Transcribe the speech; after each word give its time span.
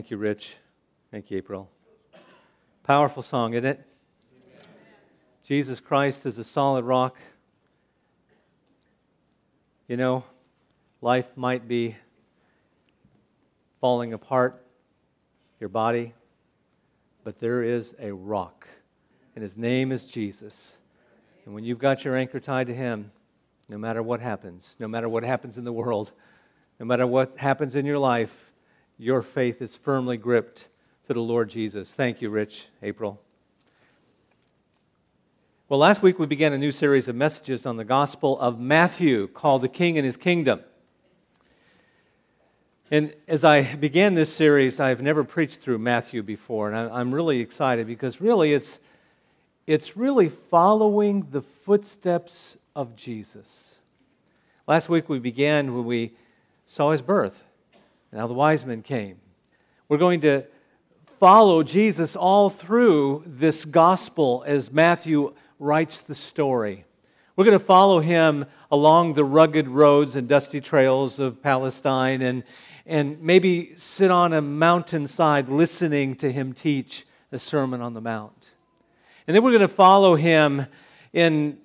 Thank 0.00 0.10
you, 0.10 0.16
Rich. 0.16 0.56
Thank 1.10 1.30
you, 1.30 1.36
April. 1.36 1.70
Powerful 2.84 3.22
song, 3.22 3.52
isn't 3.52 3.66
it? 3.66 3.84
Jesus 5.42 5.78
Christ 5.78 6.24
is 6.24 6.38
a 6.38 6.42
solid 6.42 6.86
rock. 6.86 7.18
You 9.88 9.98
know, 9.98 10.24
life 11.02 11.36
might 11.36 11.68
be 11.68 11.96
falling 13.82 14.14
apart, 14.14 14.64
your 15.60 15.68
body, 15.68 16.14
but 17.22 17.38
there 17.38 17.62
is 17.62 17.94
a 18.00 18.10
rock, 18.10 18.66
and 19.34 19.42
his 19.42 19.58
name 19.58 19.92
is 19.92 20.06
Jesus. 20.06 20.78
And 21.44 21.52
when 21.52 21.62
you've 21.62 21.78
got 21.78 22.06
your 22.06 22.16
anchor 22.16 22.40
tied 22.40 22.68
to 22.68 22.74
him, 22.74 23.12
no 23.68 23.76
matter 23.76 24.02
what 24.02 24.22
happens, 24.22 24.76
no 24.78 24.88
matter 24.88 25.10
what 25.10 25.24
happens 25.24 25.58
in 25.58 25.64
the 25.64 25.74
world, 25.74 26.12
no 26.78 26.86
matter 26.86 27.06
what 27.06 27.36
happens 27.36 27.76
in 27.76 27.84
your 27.84 27.98
life, 27.98 28.49
your 29.00 29.22
faith 29.22 29.62
is 29.62 29.76
firmly 29.76 30.18
gripped 30.18 30.68
to 31.06 31.14
the 31.14 31.22
Lord 31.22 31.48
Jesus. 31.48 31.94
Thank 31.94 32.20
you, 32.20 32.28
Rich, 32.28 32.66
April. 32.82 33.18
Well, 35.70 35.80
last 35.80 36.02
week 36.02 36.18
we 36.18 36.26
began 36.26 36.52
a 36.52 36.58
new 36.58 36.70
series 36.70 37.08
of 37.08 37.16
messages 37.16 37.64
on 37.64 37.78
the 37.78 37.84
Gospel 37.84 38.38
of 38.38 38.60
Matthew 38.60 39.26
called 39.28 39.62
The 39.62 39.68
King 39.68 39.96
and 39.96 40.04
His 40.04 40.18
Kingdom. 40.18 40.60
And 42.90 43.14
as 43.26 43.42
I 43.42 43.74
began 43.74 44.16
this 44.16 44.30
series, 44.30 44.78
I've 44.78 45.00
never 45.00 45.24
preached 45.24 45.60
through 45.60 45.78
Matthew 45.78 46.22
before, 46.22 46.70
and 46.70 46.92
I'm 46.92 47.14
really 47.14 47.40
excited 47.40 47.86
because 47.86 48.20
really 48.20 48.52
it's, 48.52 48.80
it's 49.66 49.96
really 49.96 50.28
following 50.28 51.28
the 51.30 51.40
footsteps 51.40 52.58
of 52.76 52.96
Jesus. 52.96 53.76
Last 54.66 54.90
week 54.90 55.08
we 55.08 55.20
began 55.20 55.74
when 55.74 55.86
we 55.86 56.12
saw 56.66 56.90
his 56.90 57.00
birth. 57.00 57.44
Now 58.12 58.26
the 58.26 58.34
wise 58.34 58.66
men 58.66 58.82
came. 58.82 59.18
We're 59.88 59.98
going 59.98 60.20
to 60.22 60.44
follow 61.20 61.62
Jesus 61.62 62.16
all 62.16 62.50
through 62.50 63.22
this 63.26 63.64
gospel 63.64 64.42
as 64.46 64.72
Matthew 64.72 65.34
writes 65.58 66.00
the 66.00 66.14
story. 66.14 66.84
We're 67.36 67.44
going 67.44 67.58
to 67.58 67.64
follow 67.64 68.00
him 68.00 68.46
along 68.70 69.14
the 69.14 69.24
rugged 69.24 69.68
roads 69.68 70.16
and 70.16 70.28
dusty 70.28 70.60
trails 70.60 71.20
of 71.20 71.40
Palestine 71.40 72.20
and, 72.22 72.42
and 72.84 73.22
maybe 73.22 73.74
sit 73.76 74.10
on 74.10 74.32
a 74.32 74.40
mountainside 74.40 75.48
listening 75.48 76.16
to 76.16 76.32
him 76.32 76.52
teach 76.52 77.06
the 77.30 77.38
Sermon 77.38 77.80
on 77.80 77.94
the 77.94 78.00
Mount. 78.00 78.50
And 79.26 79.36
then 79.36 79.44
we're 79.44 79.52
going 79.52 79.60
to 79.60 79.68
follow 79.68 80.16
him 80.16 80.66
in 81.12 81.58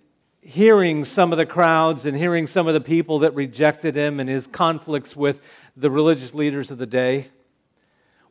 hearing 0.45 1.03
some 1.03 1.31
of 1.31 1.39
the 1.39 1.45
crowds 1.45 2.05
and 2.05 2.15
hearing 2.15 2.45
some 2.45 2.67
of 2.67 2.75
the 2.75 2.81
people 2.81 3.19
that 3.19 3.33
rejected 3.33 3.95
him 3.95 4.19
and 4.19 4.29
his 4.29 4.45
conflicts 4.45 5.15
with 5.15 5.41
the 5.77 5.91
religious 5.91 6.33
leaders 6.33 6.71
of 6.71 6.77
the 6.77 6.85
day. 6.85 7.27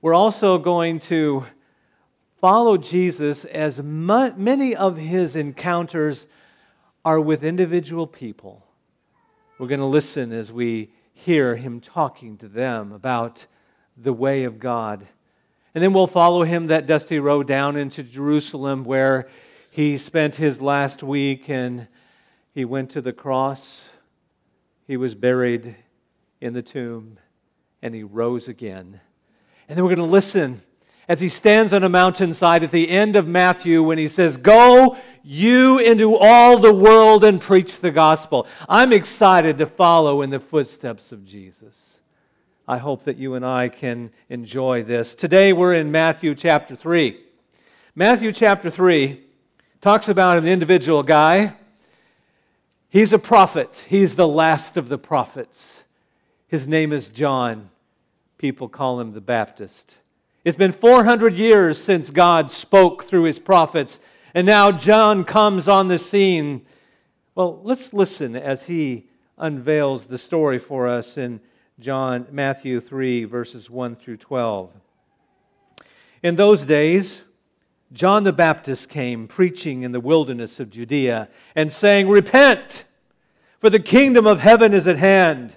We're 0.00 0.14
also 0.14 0.56
going 0.56 1.00
to 1.00 1.44
follow 2.40 2.78
Jesus 2.78 3.44
as 3.44 3.82
many 3.82 4.74
of 4.74 4.96
his 4.96 5.36
encounters 5.36 6.26
are 7.04 7.20
with 7.20 7.44
individual 7.44 8.06
people. 8.06 8.66
We're 9.58 9.68
going 9.68 9.80
to 9.80 9.86
listen 9.86 10.32
as 10.32 10.50
we 10.50 10.90
hear 11.12 11.56
him 11.56 11.80
talking 11.80 12.38
to 12.38 12.48
them 12.48 12.92
about 12.92 13.46
the 13.96 14.12
way 14.12 14.44
of 14.44 14.58
God. 14.58 15.06
And 15.74 15.84
then 15.84 15.92
we'll 15.92 16.06
follow 16.06 16.44
him 16.44 16.68
that 16.68 16.86
dusty 16.86 17.18
road 17.18 17.46
down 17.46 17.76
into 17.76 18.02
Jerusalem 18.02 18.84
where 18.84 19.28
he 19.70 19.98
spent 19.98 20.36
his 20.36 20.60
last 20.60 21.02
week 21.02 21.50
and 21.50 21.88
he 22.52 22.64
went 22.64 22.90
to 22.92 23.02
the 23.02 23.12
cross. 23.12 23.88
He 24.86 24.96
was 24.96 25.14
buried 25.14 25.76
in 26.40 26.52
the 26.52 26.62
tomb 26.62 27.18
and 27.84 27.94
he 27.94 28.02
rose 28.02 28.48
again. 28.48 28.98
And 29.68 29.76
then 29.76 29.84
we're 29.84 29.94
going 29.94 30.08
to 30.08 30.12
listen 30.12 30.62
as 31.06 31.20
he 31.20 31.28
stands 31.28 31.74
on 31.74 31.84
a 31.84 31.88
mountainside 31.88 32.62
at 32.64 32.70
the 32.70 32.88
end 32.88 33.14
of 33.14 33.28
Matthew 33.28 33.82
when 33.82 33.98
he 33.98 34.08
says, 34.08 34.38
Go 34.38 34.96
you 35.22 35.78
into 35.78 36.16
all 36.16 36.58
the 36.58 36.72
world 36.72 37.24
and 37.24 37.38
preach 37.38 37.80
the 37.80 37.90
gospel. 37.90 38.46
I'm 38.70 38.90
excited 38.90 39.58
to 39.58 39.66
follow 39.66 40.22
in 40.22 40.30
the 40.30 40.40
footsteps 40.40 41.12
of 41.12 41.26
Jesus. 41.26 42.00
I 42.66 42.78
hope 42.78 43.04
that 43.04 43.18
you 43.18 43.34
and 43.34 43.44
I 43.44 43.68
can 43.68 44.10
enjoy 44.30 44.82
this. 44.82 45.14
Today 45.14 45.52
we're 45.52 45.74
in 45.74 45.92
Matthew 45.92 46.34
chapter 46.34 46.74
3. 46.74 47.20
Matthew 47.94 48.32
chapter 48.32 48.70
3 48.70 49.20
talks 49.82 50.08
about 50.08 50.38
an 50.38 50.48
individual 50.48 51.02
guy. 51.02 51.54
He's 52.88 53.12
a 53.12 53.18
prophet, 53.18 53.84
he's 53.90 54.14
the 54.14 54.26
last 54.26 54.78
of 54.78 54.88
the 54.88 54.96
prophets. 54.96 55.84
His 56.48 56.66
name 56.68 56.92
is 56.92 57.10
John. 57.10 57.68
People 58.38 58.68
call 58.68 59.00
him 59.00 59.12
the 59.12 59.20
Baptist. 59.20 59.98
It's 60.44 60.56
been 60.56 60.72
400 60.72 61.38
years 61.38 61.82
since 61.82 62.10
God 62.10 62.50
spoke 62.50 63.04
through 63.04 63.22
his 63.22 63.38
prophets, 63.38 64.00
and 64.34 64.46
now 64.46 64.70
John 64.70 65.24
comes 65.24 65.68
on 65.68 65.88
the 65.88 65.98
scene. 65.98 66.66
Well, 67.34 67.60
let's 67.62 67.92
listen 67.92 68.36
as 68.36 68.66
he 68.66 69.08
unveils 69.38 70.06
the 70.06 70.18
story 70.18 70.58
for 70.58 70.86
us 70.86 71.16
in 71.16 71.40
John 71.80 72.26
Matthew 72.30 72.80
3 72.80 73.24
verses 73.24 73.70
1 73.70 73.96
through 73.96 74.18
12. 74.18 74.70
In 76.22 76.36
those 76.36 76.64
days, 76.64 77.22
John 77.92 78.24
the 78.24 78.32
Baptist 78.32 78.88
came 78.88 79.26
preaching 79.26 79.82
in 79.82 79.92
the 79.92 80.00
wilderness 80.00 80.58
of 80.58 80.70
Judea 80.70 81.28
and 81.54 81.72
saying, 81.72 82.08
"Repent, 82.08 82.84
for 83.58 83.70
the 83.70 83.80
kingdom 83.80 84.26
of 84.26 84.40
heaven 84.40 84.74
is 84.74 84.86
at 84.86 84.98
hand." 84.98 85.56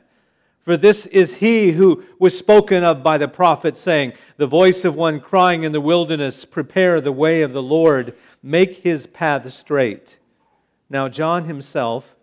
For 0.68 0.76
this 0.76 1.06
is 1.06 1.36
he 1.36 1.72
who 1.72 2.04
was 2.20 2.38
spoken 2.38 2.84
of 2.84 3.02
by 3.02 3.18
the 3.18 3.30
prophet, 3.30 3.78
saying, 3.78 4.12
The 4.36 4.48
voice 4.48 4.84
of 4.84 4.98
one 4.98 5.22
crying 5.22 5.64
in 5.64 5.72
the 5.72 5.80
wilderness, 5.80 6.44
Prepare 6.44 7.00
the 7.00 7.14
way 7.14 7.42
of 7.42 7.54
the 7.54 7.64
Lord, 7.64 8.14
make 8.44 8.80
his 8.80 9.08
path 9.08 9.50
straight. 9.54 10.20
Now, 10.90 11.08
John 11.08 11.46
himself 11.46 12.18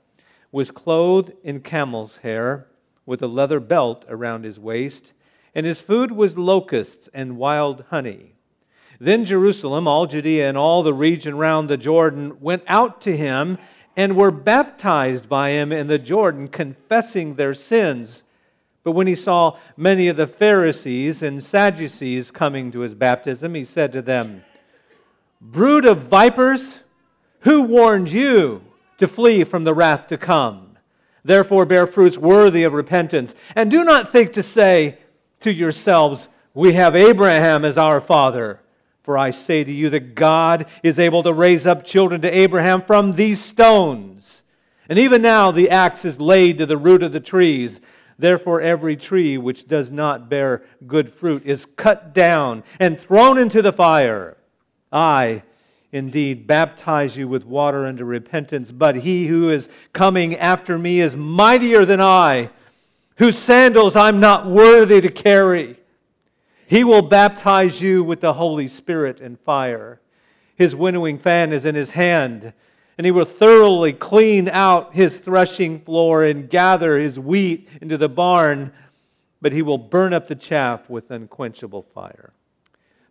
was 0.53 0.71
clothed 0.71 1.32
in 1.43 1.60
camel's 1.60 2.19
hair, 2.19 2.66
with 3.06 3.22
a 3.22 3.27
leather 3.27 3.60
belt 3.60 4.05
around 4.10 4.44
his 4.44 4.61
waist, 4.61 5.15
and 5.55 5.65
his 5.65 5.81
food 5.81 6.12
was 6.12 6.37
locusts 6.37 7.09
and 7.15 7.38
wild 7.38 7.87
honey. 7.88 8.34
Then 9.00 9.25
Jerusalem, 9.25 9.88
all 9.88 10.05
Judea, 10.05 10.50
and 10.50 10.59
all 10.59 10.82
the 10.82 10.93
region 10.93 11.38
round 11.38 11.71
the 11.71 11.78
Jordan 11.78 12.38
went 12.43 12.65
out 12.66 13.00
to 13.00 13.16
him 13.16 13.56
and 13.97 14.16
were 14.19 14.31
baptized 14.31 15.31
by 15.31 15.49
him 15.49 15.72
in 15.72 15.87
the 15.87 15.99
Jordan, 15.99 16.49
confessing 16.49 17.37
their 17.37 17.55
sins. 17.55 18.22
But 18.84 18.93
when 18.93 19.06
he 19.06 19.15
saw 19.15 19.56
many 19.77 20.09
of 20.09 20.17
the 20.17 20.27
Pharisees 20.27 21.22
and 21.22 21.43
Sadducees 21.43 22.31
coming 22.31 22.71
to 22.71 22.81
his 22.81 22.95
baptism, 22.95 23.55
he 23.55 23.65
said 23.65 23.93
to 23.93 24.03
them, 24.03 24.45
Brood 25.41 25.87
of 25.87 26.03
vipers, 26.03 26.81
who 27.41 27.62
warned 27.62 28.12
you 28.12 28.62
to 28.99 29.09
flee 29.09 29.43
from 29.43 29.65
the 29.65 29.75
wrath 29.75 30.06
to 30.09 30.19
come? 30.19 30.77
Therefore, 31.25 31.65
bear 31.65 31.87
fruits 31.87 32.19
worthy 32.19 32.62
of 32.62 32.75
repentance. 32.75 33.35
And 33.56 33.70
do 33.70 33.82
not 33.82 34.11
think 34.11 34.35
to 34.35 34.43
say 34.43 34.99
to 35.41 35.50
yourselves, 35.50 36.29
We 36.53 36.75
have 36.75 36.94
Abraham 36.94 37.64
as 37.64 37.79
our 37.79 38.00
father. 38.00 38.61
For 39.03 39.19
I 39.19 39.31
say 39.31 39.64
to 39.64 39.73
you 39.73 39.91
that 39.91 40.14
God 40.14 40.67
is 40.82 40.99
able 40.99 41.23
to 41.23 41.32
raise 41.32 41.67
up 41.67 41.85
children 41.85 42.20
to 42.23 42.38
Abraham 42.38 42.82
from 42.82 43.14
these 43.14 43.41
stones. 43.41 44.43
And 44.88 44.99
even 44.99 45.23
now 45.23 45.50
the 45.50 45.70
axe 45.70 46.05
is 46.05 46.20
laid 46.20 46.58
to 46.58 46.67
the 46.67 46.76
root 46.76 47.03
of 47.03 47.12
the 47.12 47.20
trees. 47.20 47.81
Therefore, 48.19 48.61
every 48.61 48.96
tree 48.96 49.37
which 49.37 49.66
does 49.66 49.90
not 49.90 50.28
bear 50.28 50.62
good 50.87 51.12
fruit 51.12 51.44
is 51.44 51.66
cut 51.66 52.14
down 52.14 52.62
and 52.78 52.99
thrown 52.99 53.38
into 53.38 53.61
the 53.61 53.72
fire. 53.72 54.37
I, 54.93 55.43
indeed, 55.90 56.46
baptize 56.46 57.16
you 57.16 57.26
with 57.26 57.44
water 57.44 57.87
unto 57.87 58.05
repentance, 58.05 58.70
but 58.70 58.96
he 58.96 59.26
who 59.26 59.50
is 59.50 59.69
coming 59.93 60.37
after 60.37 60.78
me 60.78 61.00
is 61.00 61.16
mightier 61.16 61.84
than 61.84 62.00
I, 62.00 62.50
whose 63.16 63.37
sandals 63.37 63.96
I'm 63.96 64.20
not 64.20 64.46
worthy 64.46 65.00
to 65.00 65.08
carry. 65.08 65.78
He 66.67 66.84
will 66.84 67.02
baptize 67.02 67.81
you 67.81 68.05
with 68.05 68.20
the 68.20 68.34
Holy 68.34 68.69
Spirit 68.69 69.20
and 69.20 69.38
fire. 69.40 70.00
His 70.56 70.76
winnowing 70.76 71.19
fan 71.19 71.52
is 71.52 71.64
in 71.64 71.75
his 71.75 71.90
hand 71.90 72.52
and 72.96 73.05
he 73.05 73.11
will 73.11 73.25
thoroughly 73.25 73.93
clean 73.93 74.49
out 74.49 74.94
his 74.94 75.19
threshing 75.19 75.81
floor 75.81 76.25
and 76.25 76.49
gather 76.49 76.99
his 76.99 77.19
wheat 77.19 77.69
into 77.81 77.96
the 77.96 78.08
barn, 78.08 78.73
but 79.43 79.52
he 79.52 79.62
will 79.62 79.79
burn 79.79 80.12
up 80.12 80.29
the 80.29 80.35
chaff 80.35 80.88
with 80.88 81.11
unquenchable 81.11 81.82
fire. 81.82 82.32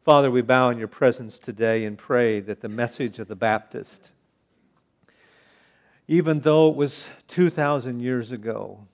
Father, 0.02 0.30
we 0.30 0.42
bow 0.42 0.70
in 0.70 0.78
your 0.78 0.88
presence 0.88 1.38
today 1.38 1.86
and 1.86 1.98
pray 1.98 2.40
that 2.42 2.62
the 2.62 2.70
message 2.70 3.20
of 3.20 3.28
the 3.28 3.36
Baptist, 3.36 4.12
even 6.08 6.42
though 6.42 6.70
it 6.70 6.76
was 6.76 7.10
2,000 7.28 8.00
years 8.02 8.32
ago, 8.32 8.86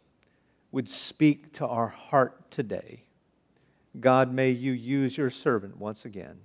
would 0.72 0.90
speak 0.90 1.52
to 1.54 1.66
our 1.66 1.88
heart 1.88 2.52
today. 2.52 3.04
God, 4.00 4.32
may 4.32 4.52
you 4.52 4.72
use 4.72 5.18
your 5.18 5.32
servant 5.32 5.78
once 5.78 6.06
again. 6.06 6.38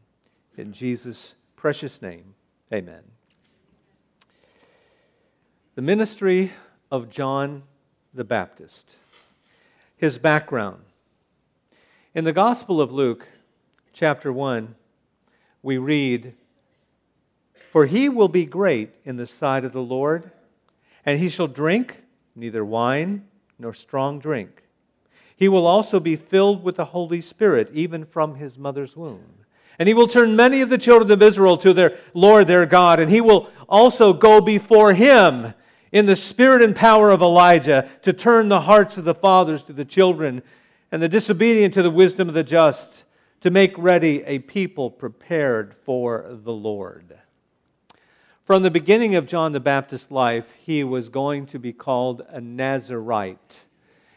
In 0.56 0.72
Jesus' 0.72 1.34
precious 1.56 2.00
name, 2.00 2.34
amen. 2.72 3.02
The 5.74 5.82
ministry 5.82 6.52
of 6.92 7.10
John 7.10 7.64
the 8.14 8.22
Baptist. 8.22 8.96
His 9.96 10.18
background. 10.18 10.84
In 12.14 12.22
the 12.22 12.32
Gospel 12.32 12.80
of 12.80 12.92
Luke, 12.92 13.26
chapter 13.92 14.32
1, 14.32 14.76
we 15.64 15.76
read, 15.78 16.34
For 17.70 17.86
he 17.86 18.08
will 18.08 18.28
be 18.28 18.46
great 18.46 18.94
in 19.04 19.16
the 19.16 19.26
sight 19.26 19.64
of 19.64 19.72
the 19.72 19.82
Lord, 19.82 20.30
and 21.04 21.18
he 21.18 21.28
shall 21.28 21.48
drink 21.48 22.04
neither 22.36 22.64
wine 22.64 23.24
nor 23.58 23.74
strong 23.74 24.20
drink. 24.20 24.62
He 25.34 25.48
will 25.48 25.66
also 25.66 25.98
be 25.98 26.14
filled 26.14 26.62
with 26.62 26.76
the 26.76 26.84
Holy 26.84 27.20
Spirit, 27.20 27.68
even 27.72 28.04
from 28.04 28.36
his 28.36 28.56
mother's 28.56 28.96
womb. 28.96 29.44
And 29.76 29.88
he 29.88 29.94
will 29.94 30.06
turn 30.06 30.36
many 30.36 30.60
of 30.60 30.68
the 30.68 30.78
children 30.78 31.10
of 31.10 31.20
Israel 31.20 31.56
to 31.56 31.72
their 31.72 31.98
Lord 32.14 32.46
their 32.46 32.64
God, 32.64 33.00
and 33.00 33.10
he 33.10 33.20
will 33.20 33.50
also 33.68 34.12
go 34.12 34.40
before 34.40 34.94
him 34.94 35.52
in 35.94 36.06
the 36.06 36.16
spirit 36.16 36.60
and 36.60 36.74
power 36.74 37.12
of 37.12 37.22
Elijah 37.22 37.88
to 38.02 38.12
turn 38.12 38.48
the 38.48 38.62
hearts 38.62 38.98
of 38.98 39.04
the 39.04 39.14
fathers 39.14 39.62
to 39.62 39.72
the 39.72 39.84
children 39.84 40.42
and 40.90 41.00
the 41.00 41.08
disobedient 41.08 41.72
to 41.72 41.82
the 41.82 41.90
wisdom 41.90 42.26
of 42.28 42.34
the 42.34 42.42
just, 42.42 43.04
to 43.40 43.48
make 43.48 43.78
ready 43.78 44.20
a 44.24 44.40
people 44.40 44.90
prepared 44.90 45.72
for 45.72 46.26
the 46.28 46.52
Lord. 46.52 47.16
From 48.44 48.64
the 48.64 48.72
beginning 48.72 49.14
of 49.14 49.28
John 49.28 49.52
the 49.52 49.60
Baptist's 49.60 50.10
life, 50.10 50.54
he 50.54 50.82
was 50.82 51.08
going 51.08 51.46
to 51.46 51.60
be 51.60 51.72
called 51.72 52.22
a 52.28 52.40
Nazarite. 52.40 53.60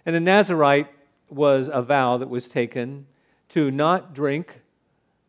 And 0.04 0.16
a 0.16 0.20
Nazarite 0.20 0.88
was 1.30 1.70
a 1.72 1.84
vow 1.84 2.18
that 2.18 2.30
was 2.30 2.50
taken 2.50 3.06
to 3.50 3.70
not 3.70 4.16
drink 4.16 4.62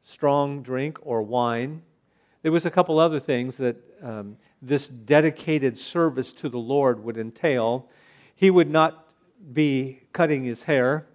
strong 0.02 0.62
drink 0.62 0.98
or 1.02 1.20
wine. 1.20 1.82
There 2.40 2.52
was 2.52 2.64
a 2.64 2.70
couple 2.70 2.98
other 2.98 3.20
things 3.20 3.58
that 3.58 3.76
um, 4.02 4.38
this 4.60 4.88
dedicated 4.88 5.78
service 5.78 6.32
to 6.34 6.48
the 6.48 6.58
Lord 6.58 7.04
would 7.04 7.16
entail. 7.16 7.88
He 8.34 8.50
would 8.50 8.70
not 8.70 9.06
be 9.52 10.00
cutting 10.12 10.44
his 10.44 10.64
hair. 10.64 11.06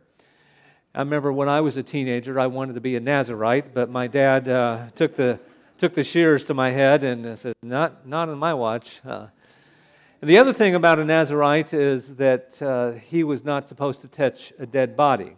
I 0.96 1.00
remember 1.00 1.34
when 1.34 1.50
I 1.50 1.62
was 1.62 1.76
a 1.76 1.84
teenager, 1.84 2.40
I 2.40 2.48
wanted 2.48 2.76
to 2.76 2.82
be 2.82 2.96
a 2.96 3.00
Nazarite, 3.00 3.74
but 3.74 3.90
my 3.90 4.08
dad 4.08 4.48
uh, 4.48 4.88
took, 4.96 5.16
the, 5.16 5.40
took 5.78 5.96
the 5.96 6.04
shears 6.04 6.46
to 6.46 6.54
my 6.54 6.70
head 6.70 7.04
and 7.04 7.38
said, 7.38 7.54
Not, 7.64 8.08
not 8.08 8.30
on 8.30 8.38
my 8.38 8.54
watch. 8.54 9.02
Uh, 9.06 9.28
the 10.22 10.38
other 10.38 10.54
thing 10.54 10.76
about 10.76 11.00
a 11.00 11.06
Nazarite 11.06 11.74
is 11.74 12.16
that 12.16 12.62
uh, 12.62 12.92
he 12.92 13.26
was 13.26 13.44
not 13.44 13.68
supposed 13.68 14.02
to 14.02 14.08
touch 14.08 14.54
a 14.58 14.66
dead 14.66 14.96
body, 14.96 15.36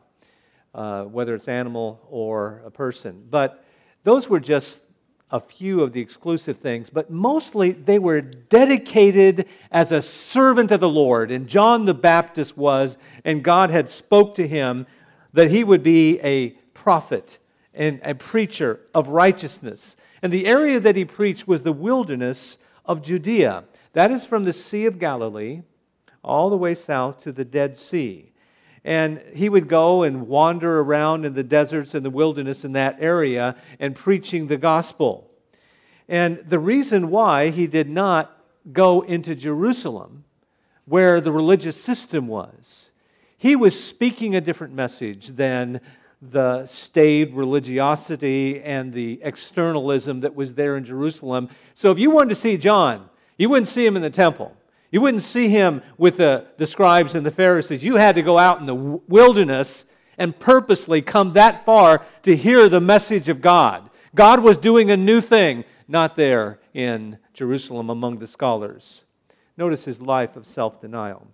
uh, 0.75 1.06
whether 1.06 1.34
it's 1.34 1.48
animal 1.48 2.06
or 2.12 2.62
a 2.63 2.69
person. 2.69 3.25
But 3.28 3.66
those 4.04 4.30
were 4.30 4.40
just 4.40 4.81
a 5.31 5.39
few 5.39 5.81
of 5.81 5.92
the 5.92 6.01
exclusive 6.01 6.57
things, 6.57 6.89
but 6.89 7.10
mostly 7.10 7.72
they 7.72 8.00
were 8.00 8.22
dedicated 8.22 9.48
as 9.72 9.92
a 9.92 10.01
servant 10.01 10.72
of 10.72 10.80
the 10.80 10.89
Lord. 10.89 11.31
And 11.31 11.48
John 11.48 11.86
the 11.86 11.94
Baptist 11.94 12.56
was, 12.57 12.98
and 13.24 13.44
God 13.44 13.72
had 13.72 13.89
spoke 13.89 14.36
to 14.36 14.48
him 14.48 14.86
that 15.33 15.50
he 15.50 15.63
would 15.63 15.83
be 15.83 16.19
a 16.22 16.50
prophet 16.74 17.39
and 17.74 18.00
a 18.04 18.16
preacher 18.16 18.80
of 18.94 19.10
righteousness. 19.10 19.95
And 20.22 20.31
the 20.31 20.45
area 20.45 20.80
that 20.80 20.95
he 20.95 21.06
preached 21.06 21.48
was 21.48 21.63
the 21.63 21.74
wilderness 21.74 22.57
of 22.86 23.01
Judea. 23.01 23.66
That 23.94 24.12
is 24.12 24.25
from 24.25 24.44
the 24.44 24.54
Sea 24.54 24.86
of 24.86 25.00
Galilee 25.00 25.63
all 26.24 26.50
the 26.50 26.57
way 26.57 26.74
south 26.74 27.21
to 27.24 27.31
the 27.31 27.45
Dead 27.45 27.78
Sea. 27.78 28.31
And 28.85 29.19
he 29.33 29.49
would 29.49 29.67
go 29.67 30.03
and 30.03 30.27
wander 30.27 30.79
around 30.79 31.25
in 31.25 31.33
the 31.33 31.43
deserts 31.43 31.95
and 31.95 32.05
the 32.05 32.11
wilderness 32.11 32.63
in 32.63 32.73
that 32.73 32.97
area 32.99 33.55
and 33.79 33.95
preaching 33.95 34.45
the 34.45 34.57
gospel. 34.57 35.29
And 36.07 36.37
the 36.37 36.59
reason 36.59 37.09
why 37.09 37.49
he 37.49 37.65
did 37.65 37.89
not 37.89 38.31
go 38.71 39.01
into 39.01 39.33
Jerusalem, 39.33 40.23
where 40.85 41.19
the 41.19 41.31
religious 41.31 41.81
system 41.81 42.27
was, 42.27 42.91
he 43.37 43.55
was 43.55 43.77
speaking 43.83 44.35
a 44.35 44.41
different 44.41 44.75
message 44.75 45.29
than 45.29 45.81
the 46.21 46.65
staid 46.67 47.33
religiosity 47.33 48.61
and 48.61 48.93
the 48.93 49.19
externalism 49.23 50.21
that 50.21 50.35
was 50.35 50.53
there 50.53 50.77
in 50.77 50.85
Jerusalem. 50.85 51.49
So 51.73 51.91
if 51.91 51.97
you 51.97 52.11
wanted 52.11 52.29
to 52.29 52.35
see 52.35 52.57
John, 52.57 53.09
you 53.37 53.49
wouldn't 53.49 53.67
see 53.67 53.85
him 53.85 53.95
in 53.95 54.03
the 54.03 54.11
temple. 54.11 54.55
You 54.95 55.01
wouldn't 55.01 55.24
see 55.24 55.50
him 55.50 55.81
with 55.97 56.15
the, 56.15 56.47
the 56.56 56.65
scribes 56.65 57.15
and 57.15 57.25
the 57.25 57.30
Pharisees. 57.30 57.83
You 57.83 57.97
had 57.97 58.15
to 58.15 58.21
go 58.21 58.39
out 58.39 58.62
in 58.62 58.65
the 58.65 58.74
wilderness 58.74 59.83
and 60.18 60.39
purposely 60.39 61.01
come 61.01 61.33
that 61.33 61.65
far 61.65 62.06
to 62.24 62.33
hear 62.33 62.69
the 62.69 62.80
message 62.80 63.27
of 63.27 63.42
God. 63.42 63.89
God 64.15 64.39
was 64.39 64.57
doing 64.57 64.89
a 64.89 64.95
new 64.95 65.19
thing, 65.19 65.65
not 65.89 66.15
there 66.15 66.62
in 66.74 67.18
Jerusalem 67.33 67.89
among 67.89 68.19
the 68.19 68.25
scholars. 68.25 69.03
Notice 69.57 69.83
his 69.83 70.00
life 70.00 70.38
of 70.38 70.47
self 70.47 70.80
denial. 70.80 71.27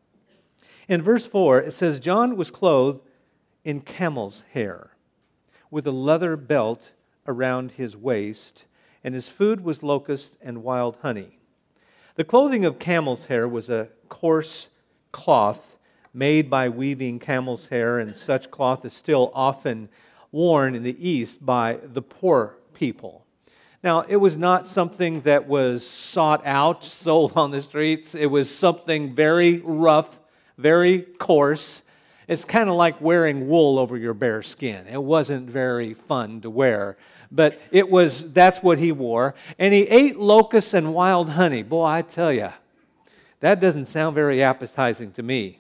In 0.88 1.04
verse 1.04 1.28
4, 1.28 1.60
it 1.60 1.74
says, 1.74 2.00
John 2.00 2.38
was 2.38 2.50
clothed 2.50 3.02
in 3.64 3.82
camel's 3.82 4.44
hair, 4.54 4.98
with 5.70 5.86
a 5.86 5.92
leather 5.92 6.36
belt 6.36 6.94
around 7.28 7.74
his 7.74 7.96
waist, 7.96 8.66
and 9.04 9.14
his 9.14 9.30
food 9.30 9.64
was 9.64 9.84
locust 9.84 10.36
and 10.42 10.64
wild 10.64 10.98
honey. 11.04 11.41
The 12.16 12.26
clothing 12.26 12.66
of 12.66 12.78
camel's 12.78 13.28
hair 13.28 13.48
was 13.48 13.70
a 13.70 13.88
coarse 14.10 14.68
cloth 15.14 15.78
made 16.14 16.50
by 16.50 16.68
weaving 16.68 17.20
camel's 17.20 17.68
hair, 17.68 18.00
and 18.00 18.18
such 18.18 18.52
cloth 18.52 18.84
is 18.84 18.92
still 18.92 19.32
often 19.34 19.88
worn 20.30 20.76
in 20.76 20.84
the 20.84 21.10
East 21.10 21.46
by 21.46 21.80
the 21.82 22.02
poor 22.02 22.58
people. 22.74 23.26
Now, 23.82 24.02
it 24.02 24.18
was 24.18 24.38
not 24.38 24.68
something 24.68 25.22
that 25.22 25.48
was 25.48 25.88
sought 25.88 26.46
out, 26.46 26.84
sold 26.84 27.34
on 27.38 27.52
the 27.52 27.62
streets. 27.62 28.14
It 28.14 28.26
was 28.26 28.54
something 28.54 29.16
very 29.16 29.60
rough, 29.60 30.20
very 30.58 31.04
coarse. 31.04 31.82
It's 32.28 32.44
kind 32.44 32.70
of 32.70 32.76
like 32.76 33.00
wearing 33.00 33.48
wool 33.48 33.80
over 33.80 33.96
your 33.98 34.14
bare 34.14 34.44
skin. 34.44 34.86
It 34.88 35.02
wasn't 35.02 35.50
very 35.50 35.94
fun 35.94 36.42
to 36.42 36.50
wear 36.50 36.98
but 37.32 37.60
it 37.72 37.90
was 37.90 38.34
that's 38.34 38.62
what 38.62 38.78
he 38.78 38.92
wore. 38.92 39.34
And 39.58 39.74
he 39.74 39.84
ate 39.84 40.20
locusts 40.20 40.74
and 40.74 40.94
wild 40.94 41.30
honey. 41.30 41.64
Boy, 41.64 41.86
I 41.86 42.02
tell 42.02 42.34
you, 42.34 42.50
that 43.40 43.60
doesn't 43.60 43.86
sound 43.86 44.16
very 44.16 44.44
appetizing 44.44 45.12
to 45.14 45.24
me. 45.24 45.60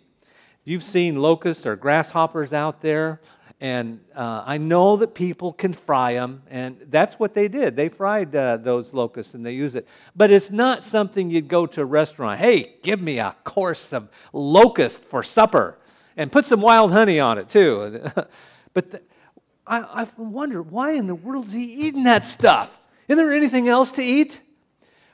You've 0.63 0.84
seen 0.84 1.16
locusts 1.16 1.66
or 1.66 1.75
grasshoppers 1.75 2.54
out 2.54 2.82
there, 2.82 3.20
and 3.60 4.00
uh, 4.16 4.44
I 4.46 4.58
know 4.58 4.98
that 4.98 5.16
people 5.16 5.54
can 5.54 5.74
fry 5.74 6.13
them, 6.13 6.44
and 6.50 6.78
that's 6.90 7.18
what 7.18 7.34
they 7.34 7.48
did. 7.48 7.75
They 7.75 7.90
fried 7.90 8.36
uh, 8.36 8.58
those 8.58 8.94
locusts 8.94 9.34
and 9.34 9.46
they 9.46 9.54
use 9.54 9.74
it. 9.74 9.88
But 10.16 10.30
it's 10.30 10.51
not 10.51 10.84
something 10.84 11.30
you'd 11.32 11.48
go 11.48 11.66
to 11.68 11.82
a 11.82 11.86
restaurant. 11.86 12.40
Hey, 12.40 12.75
give 12.84 13.01
me 13.01 13.18
a 13.18 13.36
course 13.44 13.94
of 13.94 14.10
locust 14.34 15.01
for 15.01 15.24
supper, 15.24 15.78
and 16.18 16.32
put 16.32 16.46
some 16.46 16.62
wild 16.62 16.92
honey 16.92 17.20
on 17.20 17.38
it 17.38 17.50
too. 17.50 18.04
but 18.74 18.92
th- 18.92 19.04
I, 19.72 20.01
I 20.01 20.08
wonder 20.18 20.62
why 20.62 20.92
in 20.92 21.08
the 21.08 21.16
world 21.16 21.48
is 21.48 21.54
he 21.54 21.63
eating 21.63 22.04
that 22.04 22.28
stuff? 22.28 22.78
Isn't 23.08 23.18
there 23.18 23.34
anything 23.34 23.70
else 23.70 23.94
to 23.94 24.04
eat? 24.04 24.42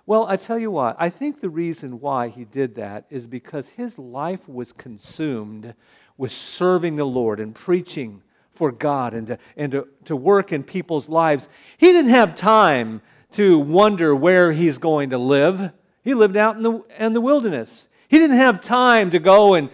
Well, 0.08 0.26
I 0.26 0.36
tell 0.36 0.58
you 0.58 0.72
what, 0.72 0.96
I 0.98 1.10
think 1.10 1.42
the 1.42 1.50
reason 1.50 2.00
why 2.00 2.30
he 2.30 2.44
did 2.44 2.74
that 2.76 3.06
is 3.12 3.28
because 3.28 3.70
his 3.70 4.00
life 4.00 4.50
was 4.50 4.74
consumed 4.74 5.76
with 6.18 6.32
serving 6.32 6.96
the 6.96 7.06
Lord 7.06 7.40
and 7.40 7.54
preaching 7.54 8.24
for 8.52 8.72
God 8.72 9.14
and 9.14 9.28
to, 9.28 9.38
and 9.56 9.72
to, 9.74 9.88
to 10.06 10.16
work 10.16 10.52
in 10.52 10.64
people's 10.64 11.08
lives. 11.08 11.50
He 11.78 11.92
didn't 11.92 12.10
have 12.10 12.36
time 12.36 13.04
to 13.34 13.60
wonder 13.60 14.16
where 14.16 14.54
he's 14.54 14.80
going 14.80 15.12
to 15.12 15.20
live. 15.20 15.72
He 16.04 16.16
lived 16.16 16.38
out 16.38 16.56
in 16.56 16.64
the, 16.64 16.84
in 16.98 17.14
the 17.14 17.22
wilderness. 17.22 17.88
He 18.08 18.18
didn't 18.18 18.38
have 18.38 18.62
time 18.62 19.12
to 19.12 19.20
go 19.20 19.54
and 19.54 19.70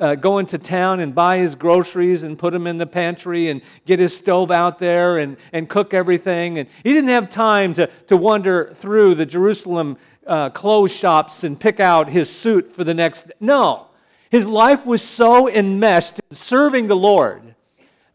uh, 0.00 0.14
go 0.14 0.38
into 0.38 0.58
town 0.58 1.00
and 1.00 1.14
buy 1.14 1.38
his 1.38 1.54
groceries 1.54 2.22
and 2.22 2.38
put 2.38 2.52
them 2.52 2.66
in 2.66 2.78
the 2.78 2.86
pantry 2.86 3.48
and 3.48 3.62
get 3.86 3.98
his 3.98 4.16
stove 4.16 4.50
out 4.50 4.78
there 4.78 5.18
and, 5.18 5.36
and 5.52 5.68
cook 5.68 5.94
everything. 5.94 6.58
And 6.58 6.68
he 6.82 6.92
didn't 6.92 7.10
have 7.10 7.30
time 7.30 7.74
to, 7.74 7.88
to 8.08 8.16
wander 8.16 8.72
through 8.74 9.14
the 9.14 9.26
Jerusalem 9.26 9.96
uh, 10.26 10.50
clothes 10.50 10.94
shops 10.94 11.44
and 11.44 11.58
pick 11.58 11.80
out 11.80 12.08
his 12.08 12.28
suit 12.28 12.72
for 12.72 12.84
the 12.84 12.94
next. 12.94 13.30
No. 13.40 13.86
His 14.30 14.46
life 14.46 14.84
was 14.84 15.02
so 15.02 15.48
enmeshed 15.48 16.20
in 16.30 16.36
serving 16.36 16.88
the 16.88 16.96
Lord 16.96 17.54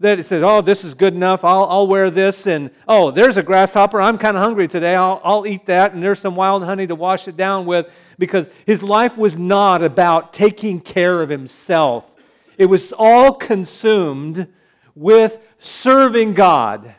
that 0.02 0.18
he 0.18 0.24
said, 0.24 0.44
Oh, 0.44 0.62
this 0.62 0.84
is 0.84 0.94
good 0.94 1.14
enough. 1.14 1.46
I'll, 1.46 1.66
I'll 1.66 1.88
wear 1.88 2.10
this. 2.10 2.48
And 2.48 2.72
oh, 2.88 3.12
there's 3.12 3.38
a 3.38 3.44
grasshopper. 3.44 4.02
I'm 4.02 4.18
kind 4.18 4.36
of 4.36 4.44
hungry 4.44 4.68
today. 4.68 4.96
I'll, 4.96 5.22
I'll 5.24 5.48
eat 5.48 5.68
that. 5.68 5.94
And 5.94 6.04
there's 6.04 6.20
some 6.20 6.36
wild 6.36 6.64
honey 6.64 6.86
to 6.88 6.96
wash 6.96 7.28
it 7.28 7.38
down 7.38 7.66
with 7.66 7.90
because 8.22 8.52
his 8.68 8.84
life 8.84 9.18
was 9.18 9.36
not 9.36 9.82
about 9.82 10.32
taking 10.32 10.80
care 10.80 11.24
of 11.24 11.30
himself, 11.30 12.14
it 12.56 12.68
was 12.68 12.94
all 12.96 13.34
consumed 13.34 14.48
with 14.94 15.40
serving 15.58 16.36
God. 16.36 16.94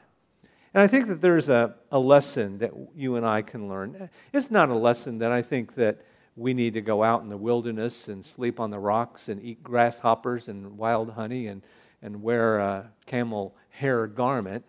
And 0.74 0.82
I 0.82 0.88
think 0.88 1.06
that 1.06 1.20
there's 1.20 1.48
a, 1.48 1.76
a 1.92 1.98
lesson 2.00 2.58
that 2.58 2.72
you 2.96 3.14
and 3.14 3.24
I 3.24 3.42
can 3.42 3.68
learn. 3.68 4.10
It's 4.32 4.50
not 4.50 4.68
a 4.68 4.74
lesson 4.74 5.18
that 5.18 5.30
I 5.30 5.42
think 5.42 5.76
that 5.76 6.04
we 6.34 6.54
need 6.54 6.74
to 6.74 6.80
go 6.80 7.04
out 7.04 7.22
in 7.22 7.28
the 7.28 7.36
wilderness 7.36 8.08
and 8.08 8.26
sleep 8.26 8.58
on 8.58 8.70
the 8.70 8.80
rocks 8.80 9.28
and 9.28 9.40
eat 9.44 9.62
grasshoppers 9.62 10.48
and 10.48 10.76
wild 10.76 11.12
honey 11.12 11.46
and, 11.46 11.62
and 12.02 12.20
wear 12.20 12.58
a 12.58 12.90
camel 13.06 13.54
hair 13.68 14.08
garment. 14.08 14.64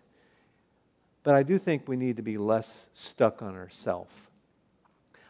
But 1.24 1.34
I 1.34 1.42
do 1.42 1.58
think 1.58 1.88
we 1.88 1.96
need 1.96 2.14
to 2.14 2.22
be 2.22 2.38
less 2.38 2.86
stuck 2.92 3.42
on 3.42 3.56
ourselves 3.56 4.14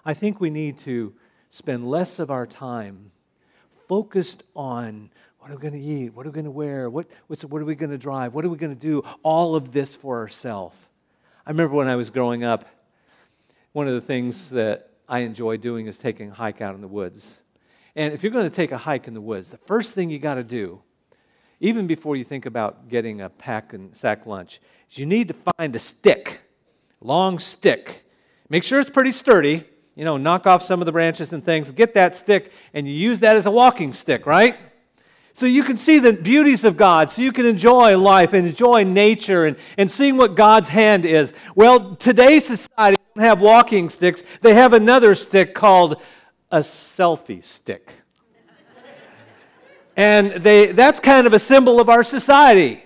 I 0.05 0.13
think 0.13 0.41
we 0.41 0.51
need 0.51 0.79
to 0.81 1.15
spend 1.49 1.89
less 1.89 2.19
of 2.19 2.31
our 2.31 2.47
time 2.47 3.11
focused 3.89 4.45
on 4.55 5.11
what 5.39 5.51
are 5.51 5.57
we 5.57 5.61
going 5.61 5.75
to 5.75 5.81
eat? 5.81 6.15
What 6.15 6.27
are 6.27 6.31
we 6.31 6.35
going 6.35 6.45
to 6.45 6.51
wear? 6.51 6.91
What, 6.91 7.07
what 7.29 7.63
are 7.63 7.65
we 7.65 7.75
going 7.75 7.91
to 7.91 7.99
drive? 7.99 8.35
What 8.35 8.45
are 8.45 8.49
we 8.49 8.59
going 8.59 8.75
to 8.75 8.81
do? 8.81 9.03
All 9.23 9.57
of 9.57 9.73
this 9.73 9.97
for 9.97 10.19
ourselves. 10.19 10.77
I 11.47 11.51
remember 11.51 11.75
when 11.75 11.89
I 11.89 11.97
was 11.97 12.11
growing 12.11 12.45
up, 12.45 12.67
one 13.73 13.89
of 13.89 13.95
the 13.95 14.01
things 14.01 14.51
that 14.51 14.91
I 15.09 15.21
enjoy 15.21 15.57
doing 15.57 15.87
is 15.87 15.99
taking 15.99 16.31
a 16.31 16.35
hike 16.35 16.61
out 16.61 16.75
in 16.75 16.81
the 16.81 16.89
woods. 16.89 17.41
And 17.97 18.13
if 18.13 18.23
you're 18.23 18.33
going 18.33 18.49
to 18.49 18.55
take 18.55 18.73
a 18.73 18.79
hike 18.79 19.07
in 19.07 19.15
the 19.15 19.21
woods, 19.21 19.51
the 19.51 19.59
first 19.59 19.95
thing 19.95 20.11
you 20.11 20.19
got 20.19 20.35
to 20.35 20.45
do, 20.45 20.81
even 21.61 21.87
before 21.87 22.17
you 22.17 22.25
think 22.25 22.47
about 22.47 22.89
getting 22.89 23.21
a 23.21 23.29
pack 23.29 23.73
and 23.73 23.97
sack 23.97 24.27
lunch, 24.27 24.61
is 24.91 24.99
you 24.99 25.07
need 25.07 25.29
to 25.29 25.35
find 25.57 25.75
a 25.77 25.79
stick, 25.79 26.41
long 27.01 27.39
stick. 27.39 28.07
Make 28.49 28.65
sure 28.65 28.81
it's 28.81 28.91
pretty 28.91 29.13
sturdy. 29.13 29.65
You 29.95 30.05
know, 30.05 30.17
knock 30.17 30.47
off 30.47 30.63
some 30.63 30.81
of 30.81 30.87
the 30.87 30.93
branches 30.93 31.33
and 31.33 31.45
things. 31.45 31.71
Get 31.71 31.95
that 31.95 32.17
stick, 32.17 32.53
and 32.73 32.87
you 32.87 32.95
use 32.95 33.21
that 33.21 33.37
as 33.37 33.47
a 33.47 33.51
walking 33.51 33.93
stick, 33.93 34.27
right? 34.27 34.57
So 35.33 35.47
you 35.47 35.65
can 35.65 35.77
see 35.77 35.99
the 35.99 36.13
beauties 36.13 36.65
of 36.65 36.77
God, 36.77 37.11
so 37.11 37.21
you 37.21 37.33
can 37.33 37.45
enjoy 37.45 37.99
life 37.99 38.33
and 38.33 38.47
enjoy 38.47 38.85
nature 38.85 39.47
and, 39.47 39.57
and 39.77 39.91
seeing 39.91 40.17
what 40.17 40.37
God's 40.37 40.69
hand 40.69 41.05
is. 41.05 41.33
Well, 41.57 41.97
today's 41.97 42.47
society 42.47 42.99
don't 43.15 43.25
have 43.25 43.41
walking 43.41 43.91
sticks, 43.91 44.23
they 44.43 44.55
have 44.55 44.73
another 44.73 45.15
stick 45.17 45.55
called 45.55 46.01
a 46.53 46.61
selfie 46.61 47.43
stick. 47.43 47.93
and 49.97 50.33
they, 50.33 50.67
that's 50.67 51.01
kind 51.01 51.27
of 51.27 51.33
a 51.33 51.41
symbol 51.41 51.81
of 51.81 51.89
our 51.89 52.05
society 52.05 52.85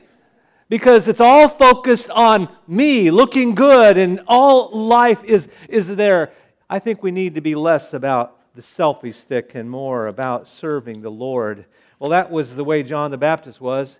because 0.71 1.09
it's 1.09 1.21
all 1.21 1.49
focused 1.49 2.09
on 2.11 2.49
me 2.67 3.11
looking 3.11 3.55
good 3.55 3.99
and 3.99 4.23
all 4.27 4.71
life 4.71 5.23
is, 5.25 5.49
is 5.69 5.97
there. 5.97 6.33
I 6.71 6.79
think 6.79 7.03
we 7.03 7.11
need 7.11 7.35
to 7.35 7.41
be 7.41 7.55
less 7.55 7.95
about 7.95 8.55
the 8.55 8.63
selfie 8.63 9.15
stick 9.15 9.55
and 9.55 9.71
more 9.71 10.07
about 10.07 10.49
serving 10.49 11.03
the 11.03 11.11
Lord 11.11 11.67
well, 11.99 12.11
that 12.11 12.31
was 12.31 12.55
the 12.55 12.63
way 12.63 12.85
John 12.85 13.11
the 13.11 13.19
Baptist 13.19 13.61
was. 13.61 13.99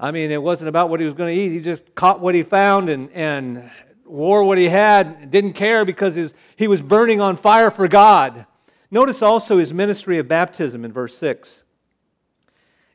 I 0.00 0.10
mean, 0.10 0.30
it 0.30 0.42
wasn't 0.42 0.70
about 0.70 0.88
what 0.88 1.00
he 1.00 1.04
was 1.04 1.14
going 1.14 1.34
to 1.34 1.40
eat. 1.40 1.52
He 1.52 1.60
just 1.60 1.94
caught 1.94 2.18
what 2.18 2.34
he 2.34 2.42
found 2.42 2.88
and, 2.88 3.10
and 3.12 3.70
wore 4.06 4.42
what 4.42 4.56
he 4.56 4.70
had, 4.70 5.30
didn't 5.30 5.52
care 5.52 5.84
because 5.84 6.14
his, 6.14 6.32
he 6.56 6.66
was 6.66 6.80
burning 6.80 7.20
on 7.20 7.36
fire 7.36 7.70
for 7.70 7.88
God. 7.88 8.46
Notice 8.90 9.20
also 9.20 9.58
his 9.58 9.72
ministry 9.72 10.18
of 10.18 10.26
baptism 10.26 10.84
in 10.84 10.92
verse 10.92 11.16
6. 11.18 11.62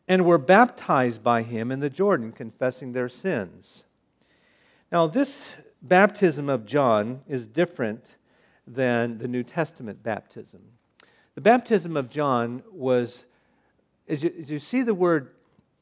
And 0.08 0.26
were 0.26 0.40
baptized 0.40 1.24
by 1.24 1.44
him 1.44 1.72
in 1.72 1.82
the 1.82 1.90
Jordan, 1.90 2.32
confessing 2.32 2.94
their 2.94 3.10
sins. 3.10 3.84
Now, 4.92 5.06
this 5.06 5.52
baptism 5.84 6.50
of 6.50 6.66
John 6.66 7.22
is 7.28 7.46
different 7.46 8.16
than 8.74 9.18
the 9.18 9.28
New 9.28 9.44
Testament 9.44 10.04
baptism. 10.04 10.62
The 11.36 11.42
baptism 11.42 11.98
of 11.98 12.10
John 12.10 12.64
was 12.72 13.26
as 14.08 14.24
you, 14.24 14.34
as 14.42 14.52
you 14.52 14.60
see 14.60 14.82
the 14.82 14.94
word 14.94 15.30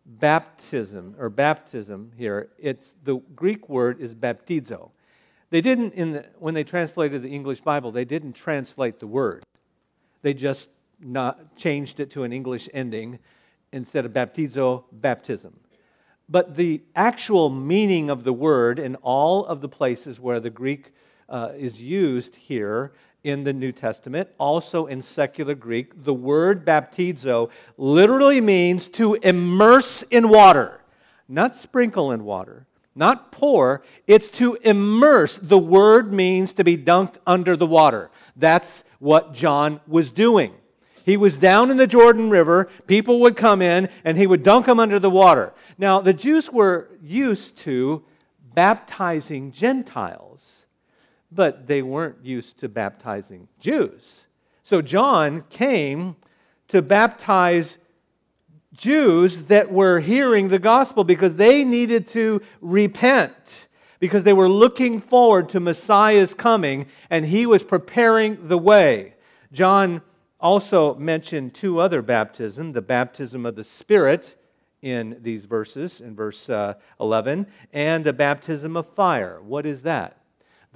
baptism 0.06 1.16
or 1.18 1.30
baptism 1.30 2.12
here, 2.18 2.50
it's 2.58 2.96
the 3.04 3.18
Greek 3.36 3.68
word 3.70 4.00
is 4.00 4.16
baptizo. 4.16 4.92
They 5.50 5.62
didn't 5.62 5.94
in 5.94 6.12
the, 6.14 6.26
when 6.40 6.54
they 6.54 6.64
translated 6.64 7.22
the 7.22 7.30
English 7.30 7.62
Bible, 7.62 7.92
they 7.92 8.06
didn't 8.06 8.34
translate 8.34 9.00
the 9.00 9.08
word. 9.08 9.44
They 10.22 10.34
just 10.34 10.70
not 11.00 11.56
changed 11.56 12.00
it 12.00 12.10
to 12.12 12.24
an 12.24 12.34
English 12.34 12.68
ending 12.74 13.20
instead 13.72 14.06
of 14.06 14.12
baptizo, 14.12 14.84
baptism. 14.92 15.60
But 16.30 16.56
the 16.56 16.82
actual 16.96 17.50
meaning 17.50 18.10
of 18.10 18.26
the 18.26 18.34
word 18.34 18.80
in 18.80 18.96
all 18.98 19.46
of 19.46 19.62
the 19.62 19.70
places 19.70 20.20
where 20.20 20.42
the 20.42 20.50
Greek 20.50 20.94
uh, 21.30 21.52
is 21.58 21.82
used 21.82 22.36
here 22.36 22.92
in 23.24 23.44
the 23.44 23.54
New 23.54 23.72
Testament, 23.72 24.30
also 24.38 24.86
in 24.86 25.02
secular 25.02 25.56
Greek, 25.56 26.04
the 26.04 26.14
word 26.14 26.66
baptizo 26.66 27.50
literally 27.78 28.40
means 28.40 28.88
to 28.90 29.16
immerse 29.16 30.04
in 30.04 30.30
water, 30.30 30.80
not 31.28 31.56
sprinkle 31.56 32.12
in 32.12 32.24
water, 32.24 32.66
not 32.96 33.32
pour. 33.32 33.84
It's 34.08 34.30
to 34.32 34.56
immerse. 34.64 35.38
The 35.38 35.58
word 35.58 36.14
means 36.14 36.54
to 36.54 36.64
be 36.64 36.78
dunked 36.78 37.18
under 37.28 37.56
the 37.56 37.68
water. 37.68 38.10
That's 38.36 38.84
what 39.00 39.34
John 39.34 39.82
was 39.88 40.12
doing. 40.12 40.54
He 41.04 41.18
was 41.18 41.38
down 41.38 41.70
in 41.70 41.78
the 41.78 41.88
Jordan 41.88 42.30
River. 42.30 42.70
People 42.88 43.20
would 43.22 43.36
come 43.36 43.62
in 43.62 43.90
and 44.04 44.18
he 44.18 44.28
would 44.28 44.44
dunk 44.44 44.66
them 44.66 44.80
under 44.80 45.00
the 45.00 45.10
water. 45.10 45.54
Now, 45.78 46.02
the 46.02 46.14
Jews 46.14 46.52
were 46.52 46.90
used 47.02 47.58
to 47.60 48.04
baptizing 48.54 49.52
Gentiles 49.52 50.57
but 51.32 51.68
they 51.68 51.82
weren't 51.82 52.24
used 52.24 52.58
to 52.60 52.70
baptizing 52.70 53.48
Jews. 53.60 54.26
So 54.64 54.82
John 54.82 55.44
came 55.50 56.16
to 56.70 56.82
baptize 56.82 57.78
Jews 58.74 59.44
that 59.44 59.72
were 59.72 60.00
hearing 60.00 60.50
the 60.50 60.60
gospel 60.60 61.04
because 61.04 61.36
they 61.36 61.64
needed 61.64 62.08
to 62.08 62.42
repent, 62.62 63.68
because 64.00 64.24
they 64.24 64.34
were 64.34 64.50
looking 64.50 65.02
forward 65.02 65.50
to 65.50 65.60
Messiah's 65.60 66.34
coming, 66.34 66.88
and 67.10 67.26
he 67.26 67.46
was 67.46 67.64
preparing 67.64 68.48
the 68.48 68.58
way. 68.58 69.16
John 69.52 70.02
also 70.40 70.96
mentioned 70.96 71.54
two 71.54 71.80
other 71.80 72.02
baptisms 72.02 72.74
the 72.74 72.82
baptism 72.82 73.46
of 73.46 73.56
the 73.56 73.64
Spirit 73.64 74.36
in 74.82 75.18
these 75.22 75.46
verses, 75.46 76.02
in 76.02 76.16
verse 76.16 76.50
uh, 76.50 76.76
11, 77.00 77.48
and 77.74 78.04
the 78.04 78.14
baptism 78.14 78.78
of 78.78 78.88
fire. 78.94 79.42
What 79.42 79.66
is 79.66 79.82
that? 79.82 80.18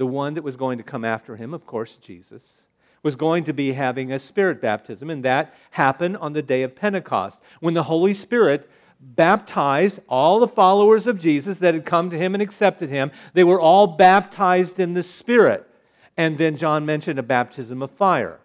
The 0.02 0.08
one 0.08 0.34
that 0.34 0.44
was 0.44 0.58
going 0.58 0.80
to 0.80 0.84
come 0.84 1.06
after 1.06 1.36
him, 1.36 1.54
of 1.54 1.68
course, 1.68 1.96
Jesus, 1.98 2.64
was 3.04 3.16
going 3.16 3.44
to 3.44 3.54
be 3.54 3.74
having 3.74 4.12
a 4.12 4.18
spirit 4.18 4.60
baptism, 4.60 5.12
and 5.12 5.24
that 5.24 5.54
happened 5.70 6.18
on 6.18 6.34
the 6.34 6.42
day 6.42 6.64
of 6.64 6.74
Pentecost 6.74 7.40
when 7.60 7.76
the 7.76 7.84
Holy 7.84 8.16
Spirit 8.16 8.68
baptized 9.00 10.00
all 10.10 10.40
the 10.40 10.48
followers 10.48 11.06
of 11.06 11.20
Jesus 11.20 11.60
that 11.60 11.76
had 11.76 11.86
come 11.86 12.10
to 12.10 12.18
him 12.18 12.34
and 12.34 12.42
accepted 12.42 12.90
him. 12.90 13.12
They 13.34 13.44
were 13.44 13.62
all 13.62 13.86
baptized 13.86 14.80
in 14.80 14.96
the 14.96 15.04
Spirit. 15.04 15.70
And 16.18 16.36
then 16.36 16.58
John 16.58 16.84
mentioned 16.84 17.20
a 17.20 17.24
baptism 17.24 17.84
of 17.84 17.92
fire. 17.92 18.40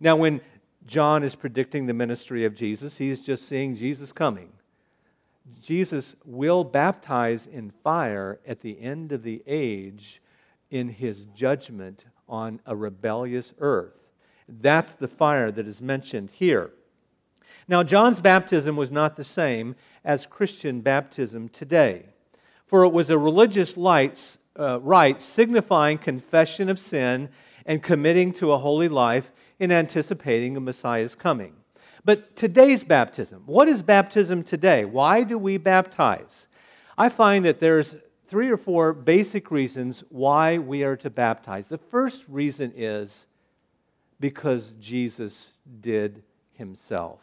Now, 0.00 0.16
when 0.16 0.40
John 0.84 1.22
is 1.22 1.36
predicting 1.36 1.86
the 1.86 1.94
ministry 1.94 2.44
of 2.44 2.56
Jesus, 2.56 2.98
he's 2.98 3.22
just 3.22 3.46
seeing 3.46 3.76
Jesus 3.76 4.10
coming. 4.10 4.50
Jesus 5.62 6.16
will 6.24 6.64
baptize 6.64 7.46
in 7.46 7.70
fire 7.84 8.40
at 8.44 8.62
the 8.62 8.80
end 8.80 9.12
of 9.12 9.22
the 9.22 9.44
age 9.46 10.20
in 10.70 10.88
his 10.88 11.26
judgment 11.26 12.04
on 12.28 12.60
a 12.66 12.76
rebellious 12.76 13.54
earth. 13.58 14.08
That's 14.48 14.92
the 14.92 15.08
fire 15.08 15.50
that 15.50 15.66
is 15.66 15.80
mentioned 15.80 16.30
here. 16.30 16.70
Now, 17.66 17.82
John's 17.82 18.20
baptism 18.20 18.76
was 18.76 18.90
not 18.90 19.16
the 19.16 19.24
same 19.24 19.76
as 20.04 20.26
Christian 20.26 20.80
baptism 20.80 21.48
today, 21.50 22.06
for 22.64 22.82
it 22.84 22.92
was 22.92 23.10
a 23.10 23.18
religious 23.18 23.76
lights, 23.76 24.38
uh, 24.58 24.80
rite 24.80 25.20
signifying 25.20 25.98
confession 25.98 26.70
of 26.70 26.78
sin 26.78 27.28
and 27.66 27.82
committing 27.82 28.32
to 28.34 28.52
a 28.52 28.58
holy 28.58 28.88
life 28.88 29.30
in 29.58 29.70
anticipating 29.70 30.56
a 30.56 30.60
Messiah's 30.60 31.14
coming. 31.14 31.54
But 32.04 32.36
today's 32.36 32.84
baptism, 32.84 33.42
what 33.44 33.68
is 33.68 33.82
baptism 33.82 34.42
today? 34.42 34.86
Why 34.86 35.22
do 35.22 35.36
we 35.36 35.58
baptize? 35.58 36.46
I 36.96 37.10
find 37.10 37.44
that 37.44 37.60
there's 37.60 37.96
three 38.28 38.50
or 38.50 38.56
four 38.56 38.92
basic 38.92 39.50
reasons 39.50 40.04
why 40.10 40.58
we 40.58 40.84
are 40.84 40.96
to 40.96 41.10
baptize. 41.10 41.68
The 41.68 41.78
first 41.78 42.24
reason 42.28 42.72
is 42.76 43.26
because 44.20 44.72
Jesus 44.72 45.54
did 45.80 46.22
himself. 46.52 47.20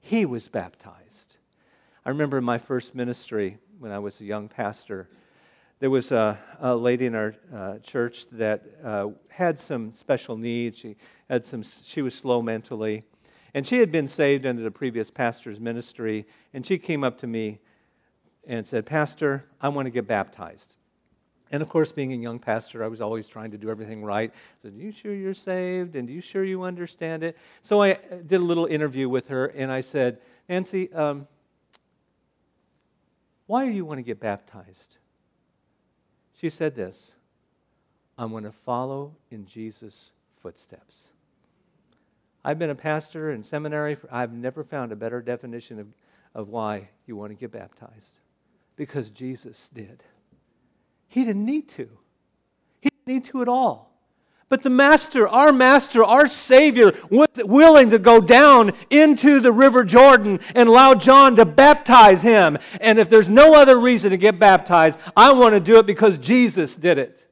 He 0.00 0.24
was 0.24 0.48
baptized. 0.48 1.36
I 2.04 2.08
remember 2.08 2.38
in 2.38 2.44
my 2.44 2.58
first 2.58 2.94
ministry 2.94 3.58
when 3.78 3.92
I 3.92 3.98
was 3.98 4.20
a 4.20 4.24
young 4.24 4.48
pastor, 4.48 5.08
there 5.78 5.90
was 5.90 6.10
a, 6.10 6.38
a 6.60 6.74
lady 6.74 7.04
in 7.04 7.14
our 7.14 7.34
uh, 7.54 7.78
church 7.78 8.26
that 8.30 8.64
uh, 8.82 9.08
had 9.28 9.58
some 9.58 9.92
special 9.92 10.38
needs. 10.38 10.78
She 10.78 10.96
had 11.28 11.44
some. 11.44 11.62
She 11.62 12.00
was 12.00 12.14
slow 12.14 12.40
mentally, 12.40 13.02
and 13.52 13.66
she 13.66 13.78
had 13.78 13.92
been 13.92 14.08
saved 14.08 14.46
under 14.46 14.62
the 14.62 14.70
previous 14.70 15.10
pastor's 15.10 15.60
ministry. 15.60 16.26
And 16.54 16.64
she 16.64 16.78
came 16.78 17.04
up 17.04 17.18
to 17.18 17.26
me 17.26 17.58
and 18.46 18.66
said, 18.66 18.86
Pastor, 18.86 19.44
I 19.60 19.68
want 19.68 19.86
to 19.86 19.90
get 19.90 20.06
baptized. 20.06 20.74
And 21.50 21.62
of 21.62 21.68
course, 21.68 21.92
being 21.92 22.12
a 22.12 22.16
young 22.16 22.38
pastor, 22.38 22.82
I 22.82 22.88
was 22.88 23.00
always 23.00 23.28
trying 23.28 23.52
to 23.52 23.58
do 23.58 23.70
everything 23.70 24.04
right. 24.04 24.32
I 24.32 24.62
said, 24.62 24.74
Are 24.74 24.82
you 24.82 24.92
sure 24.92 25.14
you're 25.14 25.34
saved? 25.34 25.94
And 25.94 26.08
are 26.08 26.12
you 26.12 26.20
sure 26.20 26.44
you 26.44 26.62
understand 26.62 27.22
it? 27.22 27.36
So 27.62 27.82
I 27.82 27.94
did 27.94 28.40
a 28.40 28.44
little 28.44 28.66
interview 28.66 29.08
with 29.08 29.28
her, 29.28 29.46
and 29.46 29.70
I 29.70 29.80
said, 29.80 30.18
Nancy, 30.48 30.92
um, 30.92 31.28
why 33.46 33.64
do 33.64 33.72
you 33.72 33.84
want 33.84 33.98
to 33.98 34.02
get 34.02 34.18
baptized? 34.18 34.98
She 36.34 36.48
said 36.48 36.74
this 36.74 37.12
I 38.18 38.24
want 38.24 38.44
to 38.44 38.52
follow 38.52 39.14
in 39.30 39.46
Jesus' 39.46 40.10
footsteps. 40.42 41.08
I've 42.44 42.58
been 42.58 42.70
a 42.70 42.76
pastor 42.76 43.32
in 43.32 43.42
seminary. 43.42 43.94
For, 43.96 44.12
I've 44.12 44.32
never 44.32 44.62
found 44.64 44.92
a 44.92 44.96
better 44.96 45.20
definition 45.20 45.78
of, 45.78 45.88
of 46.34 46.48
why 46.48 46.88
you 47.06 47.16
want 47.16 47.30
to 47.30 47.34
get 47.34 47.52
baptized 47.52 48.18
because 48.76 49.10
Jesus 49.10 49.68
did. 49.68 50.02
He 51.08 51.24
didn't 51.24 51.44
need 51.44 51.68
to. 51.70 51.88
He 52.80 52.90
didn't 52.90 53.06
need 53.06 53.24
to 53.26 53.42
at 53.42 53.48
all. 53.48 53.86
But 54.48 54.62
the 54.62 54.70
Master, 54.70 55.26
our 55.26 55.52
Master, 55.52 56.04
our 56.04 56.28
Savior, 56.28 56.94
was 57.10 57.28
willing 57.38 57.90
to 57.90 57.98
go 57.98 58.20
down 58.20 58.74
into 58.90 59.40
the 59.40 59.50
River 59.50 59.82
Jordan 59.82 60.38
and 60.54 60.68
allow 60.68 60.94
John 60.94 61.34
to 61.36 61.44
baptize 61.44 62.22
him. 62.22 62.56
And 62.80 63.00
if 63.00 63.10
there's 63.10 63.28
no 63.28 63.54
other 63.54 63.78
reason 63.78 64.10
to 64.10 64.16
get 64.16 64.38
baptized, 64.38 65.00
I 65.16 65.32
want 65.32 65.54
to 65.54 65.60
do 65.60 65.78
it 65.78 65.86
because 65.86 66.16
Jesus 66.18 66.76
did 66.76 66.96
it. 66.96 67.26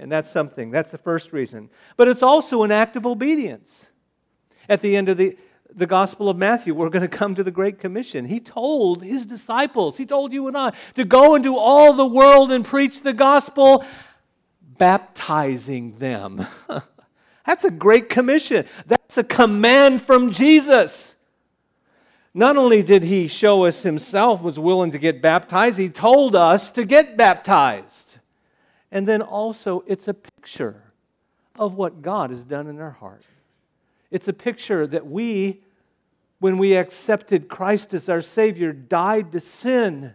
And 0.00 0.10
that's 0.10 0.30
something. 0.30 0.72
That's 0.72 0.90
the 0.90 0.98
first 0.98 1.32
reason. 1.32 1.70
But 1.96 2.08
it's 2.08 2.22
also 2.22 2.64
an 2.64 2.72
act 2.72 2.96
of 2.96 3.06
obedience. 3.06 3.88
At 4.68 4.80
the 4.80 4.96
end 4.96 5.08
of 5.08 5.18
the, 5.18 5.36
the 5.74 5.86
Gospel 5.86 6.28
of 6.28 6.36
Matthew, 6.36 6.74
we're 6.74 6.88
going 6.88 7.02
to 7.02 7.08
come 7.08 7.34
to 7.34 7.42
the 7.42 7.50
Great 7.50 7.78
Commission. 7.78 8.26
He 8.26 8.40
told 8.40 9.02
his 9.02 9.26
disciples, 9.26 9.96
he 9.96 10.06
told 10.06 10.32
you 10.32 10.48
and 10.48 10.56
I, 10.56 10.72
to 10.94 11.04
go 11.04 11.34
into 11.34 11.56
all 11.56 11.92
the 11.92 12.06
world 12.06 12.52
and 12.52 12.64
preach 12.64 13.02
the 13.02 13.12
gospel 13.12 13.84
baptizing 14.78 15.98
them. 15.98 16.46
That's 17.46 17.64
a 17.64 17.70
great 17.70 18.08
commission. 18.08 18.64
That's 18.86 19.18
a 19.18 19.24
command 19.24 20.02
from 20.02 20.30
Jesus. 20.30 21.14
Not 22.32 22.56
only 22.56 22.82
did 22.82 23.02
he 23.02 23.26
show 23.26 23.64
us 23.64 23.82
himself 23.82 24.42
was 24.42 24.58
willing 24.58 24.92
to 24.92 24.98
get 24.98 25.20
baptized, 25.20 25.78
he 25.78 25.88
told 25.88 26.36
us 26.36 26.70
to 26.72 26.84
get 26.84 27.16
baptized. 27.16 28.18
And 28.92 29.06
then 29.06 29.20
also, 29.22 29.84
it's 29.86 30.08
a 30.08 30.14
picture 30.14 30.82
of 31.58 31.74
what 31.74 32.02
God 32.02 32.30
has 32.30 32.44
done 32.44 32.66
in 32.66 32.80
our 32.80 32.90
heart. 32.90 33.22
It's 34.10 34.28
a 34.28 34.32
picture 34.32 34.86
that 34.86 35.06
we, 35.06 35.62
when 36.38 36.58
we 36.58 36.74
accepted 36.74 37.48
Christ 37.48 37.94
as 37.94 38.08
our 38.08 38.22
Savior, 38.22 38.72
died 38.72 39.32
to 39.32 39.40
sin 39.40 40.14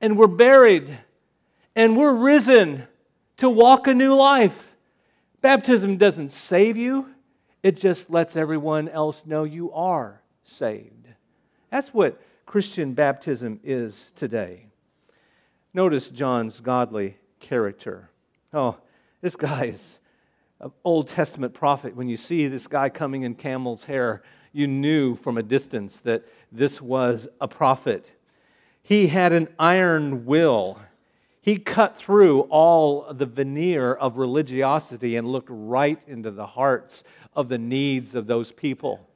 and 0.00 0.16
were 0.16 0.28
buried 0.28 0.98
and 1.76 1.96
we're 1.96 2.14
risen 2.14 2.86
to 3.36 3.48
walk 3.48 3.86
a 3.86 3.94
new 3.94 4.14
life. 4.14 4.74
Baptism 5.40 5.96
doesn't 5.96 6.30
save 6.30 6.76
you, 6.76 7.08
it 7.62 7.76
just 7.76 8.10
lets 8.10 8.36
everyone 8.36 8.88
else 8.88 9.24
know 9.26 9.44
you 9.44 9.72
are 9.72 10.22
saved. 10.42 11.08
That's 11.70 11.94
what 11.94 12.20
Christian 12.46 12.94
baptism 12.94 13.60
is 13.62 14.12
today. 14.16 14.66
Notice 15.72 16.10
John's 16.10 16.60
godly 16.60 17.16
character. 17.38 18.10
Oh, 18.52 18.76
this 19.20 19.36
guy 19.36 19.66
is 19.66 19.99
Old 20.84 21.08
Testament 21.08 21.54
prophet. 21.54 21.96
When 21.96 22.08
you 22.08 22.16
see 22.16 22.46
this 22.46 22.66
guy 22.66 22.88
coming 22.88 23.22
in 23.22 23.34
camel's 23.34 23.84
hair, 23.84 24.22
you 24.52 24.66
knew 24.66 25.14
from 25.14 25.38
a 25.38 25.42
distance 25.42 26.00
that 26.00 26.24
this 26.52 26.80
was 26.82 27.28
a 27.40 27.48
prophet. 27.48 28.12
He 28.82 29.06
had 29.06 29.32
an 29.32 29.48
iron 29.58 30.26
will. 30.26 30.78
He 31.40 31.56
cut 31.56 31.96
through 31.96 32.42
all 32.42 33.12
the 33.12 33.26
veneer 33.26 33.94
of 33.94 34.18
religiosity 34.18 35.16
and 35.16 35.28
looked 35.28 35.48
right 35.50 36.00
into 36.06 36.30
the 36.30 36.46
hearts 36.46 37.04
of 37.34 37.48
the 37.48 37.58
needs 37.58 38.14
of 38.14 38.26
those 38.26 38.52
people. 38.52 39.08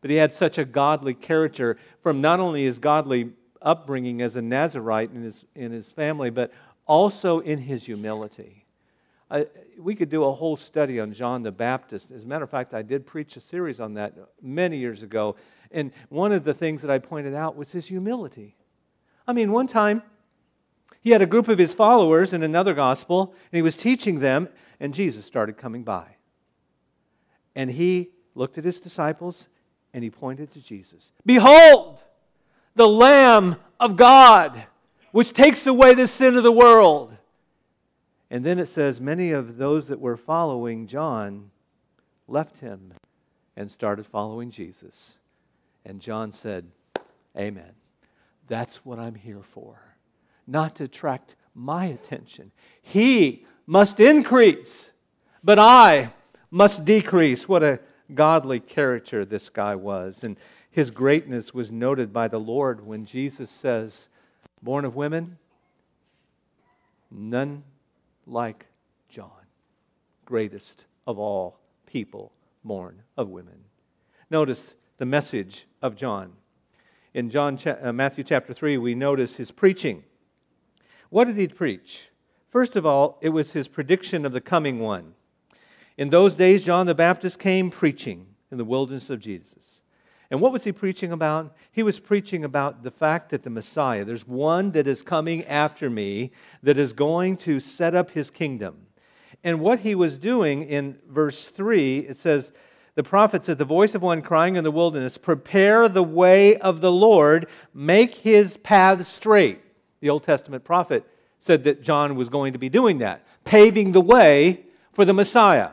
But 0.00 0.10
he 0.10 0.16
had 0.16 0.32
such 0.32 0.58
a 0.58 0.64
godly 0.64 1.14
character 1.14 1.76
from 2.00 2.20
not 2.20 2.40
only 2.40 2.64
his 2.64 2.78
godly 2.78 3.32
upbringing 3.60 4.22
as 4.22 4.36
a 4.36 4.42
Nazarite 4.42 5.10
in 5.10 5.22
his, 5.22 5.44
in 5.54 5.72
his 5.72 5.90
family, 5.90 6.30
but 6.30 6.52
also 6.86 7.40
in 7.40 7.58
his 7.58 7.84
humility. 7.84 8.64
I, 9.30 9.46
we 9.78 9.94
could 9.94 10.08
do 10.08 10.24
a 10.24 10.32
whole 10.32 10.56
study 10.56 10.98
on 11.00 11.12
John 11.12 11.42
the 11.42 11.52
Baptist. 11.52 12.10
As 12.10 12.24
a 12.24 12.26
matter 12.26 12.44
of 12.44 12.50
fact, 12.50 12.74
I 12.74 12.82
did 12.82 13.06
preach 13.06 13.36
a 13.36 13.40
series 13.40 13.80
on 13.80 13.94
that 13.94 14.14
many 14.40 14.78
years 14.78 15.02
ago. 15.02 15.36
And 15.70 15.92
one 16.08 16.32
of 16.32 16.44
the 16.44 16.54
things 16.54 16.82
that 16.82 16.90
I 16.90 16.98
pointed 16.98 17.34
out 17.34 17.56
was 17.56 17.72
his 17.72 17.86
humility. 17.86 18.56
I 19.26 19.32
mean, 19.34 19.52
one 19.52 19.66
time, 19.66 20.02
he 21.00 21.10
had 21.10 21.22
a 21.22 21.26
group 21.26 21.48
of 21.48 21.58
his 21.58 21.74
followers 21.74 22.32
in 22.32 22.42
another 22.42 22.74
gospel, 22.74 23.34
and 23.52 23.56
he 23.58 23.62
was 23.62 23.76
teaching 23.76 24.20
them, 24.20 24.48
and 24.80 24.94
Jesus 24.94 25.24
started 25.24 25.56
coming 25.56 25.84
by. 25.84 26.16
And 27.54 27.70
he 27.70 28.10
looked 28.34 28.56
at 28.56 28.64
his 28.64 28.80
disciples 28.80 29.48
and 29.92 30.04
he 30.04 30.10
pointed 30.10 30.50
to 30.52 30.60
Jesus. 30.60 31.12
Behold, 31.26 32.02
the 32.76 32.88
Lamb 32.88 33.56
of 33.80 33.96
God, 33.96 34.64
which 35.10 35.32
takes 35.32 35.66
away 35.66 35.94
the 35.94 36.06
sin 36.06 36.36
of 36.36 36.44
the 36.44 36.52
world. 36.52 37.16
And 38.30 38.44
then 38.44 38.58
it 38.58 38.66
says, 38.66 39.00
many 39.00 39.30
of 39.30 39.56
those 39.56 39.88
that 39.88 40.00
were 40.00 40.16
following 40.16 40.86
John 40.86 41.50
left 42.26 42.58
him 42.58 42.92
and 43.56 43.70
started 43.70 44.06
following 44.06 44.50
Jesus. 44.50 45.16
And 45.84 46.00
John 46.00 46.32
said, 46.32 46.66
Amen. 47.36 47.72
That's 48.46 48.84
what 48.84 48.98
I'm 48.98 49.14
here 49.14 49.42
for 49.42 49.88
not 50.48 50.74
to 50.76 50.84
attract 50.84 51.36
my 51.54 51.84
attention. 51.84 52.50
He 52.80 53.44
must 53.66 54.00
increase, 54.00 54.90
but 55.44 55.58
I 55.58 56.12
must 56.50 56.84
decrease. 56.84 57.46
What 57.46 57.62
a 57.62 57.78
godly 58.12 58.58
character 58.58 59.24
this 59.24 59.50
guy 59.50 59.74
was. 59.74 60.24
And 60.24 60.36
his 60.70 60.90
greatness 60.90 61.52
was 61.52 61.70
noted 61.70 62.12
by 62.12 62.28
the 62.28 62.40
Lord 62.40 62.84
when 62.84 63.04
Jesus 63.04 63.50
says, 63.50 64.08
Born 64.62 64.84
of 64.84 64.96
women, 64.96 65.38
none 67.10 67.62
like 68.28 68.66
John, 69.08 69.30
greatest 70.24 70.84
of 71.06 71.18
all 71.18 71.58
people 71.86 72.32
born 72.64 73.02
of 73.16 73.28
women. 73.30 73.64
Notice 74.30 74.74
the 74.98 75.06
message 75.06 75.66
of 75.80 75.96
John. 75.96 76.32
In 77.14 77.30
John, 77.30 77.58
uh, 77.66 77.92
Matthew 77.92 78.24
chapter 78.24 78.52
3, 78.52 78.76
we 78.76 78.94
notice 78.94 79.36
his 79.36 79.50
preaching. 79.50 80.04
What 81.08 81.24
did 81.24 81.36
he 81.36 81.48
preach? 81.48 82.10
First 82.48 82.76
of 82.76 82.84
all, 82.84 83.18
it 83.20 83.30
was 83.30 83.52
his 83.52 83.68
prediction 83.68 84.26
of 84.26 84.32
the 84.32 84.40
coming 84.40 84.80
one. 84.80 85.14
In 85.96 86.10
those 86.10 86.34
days, 86.34 86.64
John 86.64 86.86
the 86.86 86.94
Baptist 86.94 87.38
came 87.38 87.70
preaching 87.70 88.26
in 88.50 88.58
the 88.58 88.64
wilderness 88.64 89.10
of 89.10 89.20
Jesus. 89.20 89.80
And 90.30 90.40
what 90.40 90.52
was 90.52 90.64
he 90.64 90.72
preaching 90.72 91.10
about? 91.10 91.56
He 91.72 91.82
was 91.82 91.98
preaching 91.98 92.44
about 92.44 92.82
the 92.82 92.90
fact 92.90 93.30
that 93.30 93.42
the 93.42 93.50
Messiah, 93.50 94.04
there's 94.04 94.26
one 94.26 94.72
that 94.72 94.86
is 94.86 95.02
coming 95.02 95.44
after 95.44 95.88
me 95.88 96.32
that 96.62 96.78
is 96.78 96.92
going 96.92 97.38
to 97.38 97.60
set 97.60 97.94
up 97.94 98.10
his 98.10 98.30
kingdom. 98.30 98.86
And 99.42 99.60
what 99.60 99.80
he 99.80 99.94
was 99.94 100.18
doing 100.18 100.64
in 100.64 100.98
verse 101.08 101.48
3, 101.48 102.00
it 102.00 102.16
says, 102.16 102.52
the 102.98 103.04
prophet 103.04 103.44
said, 103.44 103.58
The 103.58 103.64
voice 103.64 103.94
of 103.94 104.02
one 104.02 104.22
crying 104.22 104.56
in 104.56 104.64
the 104.64 104.72
wilderness, 104.72 105.18
Prepare 105.18 105.88
the 105.88 106.02
way 106.02 106.56
of 106.56 106.80
the 106.80 106.90
Lord, 106.90 107.48
make 107.72 108.16
his 108.16 108.56
path 108.56 109.06
straight. 109.06 109.60
The 110.00 110.10
Old 110.10 110.24
Testament 110.24 110.64
prophet 110.64 111.04
said 111.38 111.62
that 111.62 111.80
John 111.80 112.16
was 112.16 112.28
going 112.28 112.54
to 112.54 112.58
be 112.58 112.68
doing 112.68 112.98
that, 112.98 113.24
paving 113.44 113.92
the 113.92 114.00
way 114.00 114.64
for 114.92 115.04
the 115.04 115.12
Messiah. 115.12 115.70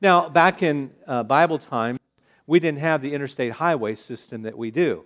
Now, 0.00 0.28
back 0.28 0.62
in 0.62 0.92
uh, 1.08 1.24
Bible 1.24 1.58
time, 1.58 1.96
we 2.50 2.58
didn't 2.58 2.80
have 2.80 3.00
the 3.00 3.14
interstate 3.14 3.52
highway 3.52 3.94
system 3.94 4.42
that 4.42 4.58
we 4.58 4.72
do. 4.72 5.04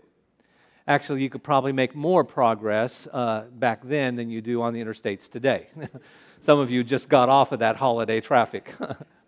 Actually, 0.88 1.20
you 1.22 1.28
could 1.28 1.42
probably 1.42 1.72
make 1.72 1.94
more 1.94 2.24
progress 2.24 3.06
uh, 3.12 3.44
back 3.52 3.82
then 3.84 4.16
than 4.16 4.30
you 4.30 4.40
do 4.40 4.62
on 4.62 4.72
the 4.72 4.82
interstates 4.82 5.28
today. 5.28 5.66
Some 6.40 6.58
of 6.58 6.70
you 6.70 6.82
just 6.82 7.10
got 7.10 7.28
off 7.28 7.52
of 7.52 7.58
that 7.58 7.76
holiday 7.76 8.22
traffic. 8.22 8.72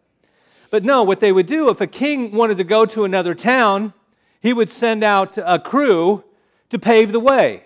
but 0.71 0.83
no, 0.83 1.03
what 1.03 1.21
they 1.21 1.31
would 1.31 1.45
do 1.45 1.69
if 1.69 1.83
a 1.83 1.87
king 1.87 2.33
wanted 2.33 2.57
to 2.57 2.65
go 2.65 2.87
to 2.87 3.05
another 3.05 3.35
town, 3.35 3.93
he 4.41 4.55
would 4.55 4.71
send 4.71 5.05
out 5.05 5.37
a 5.37 5.59
crew 5.59 6.25
to 6.71 6.79
pave 6.79 7.13
the 7.13 7.21
way. 7.21 7.66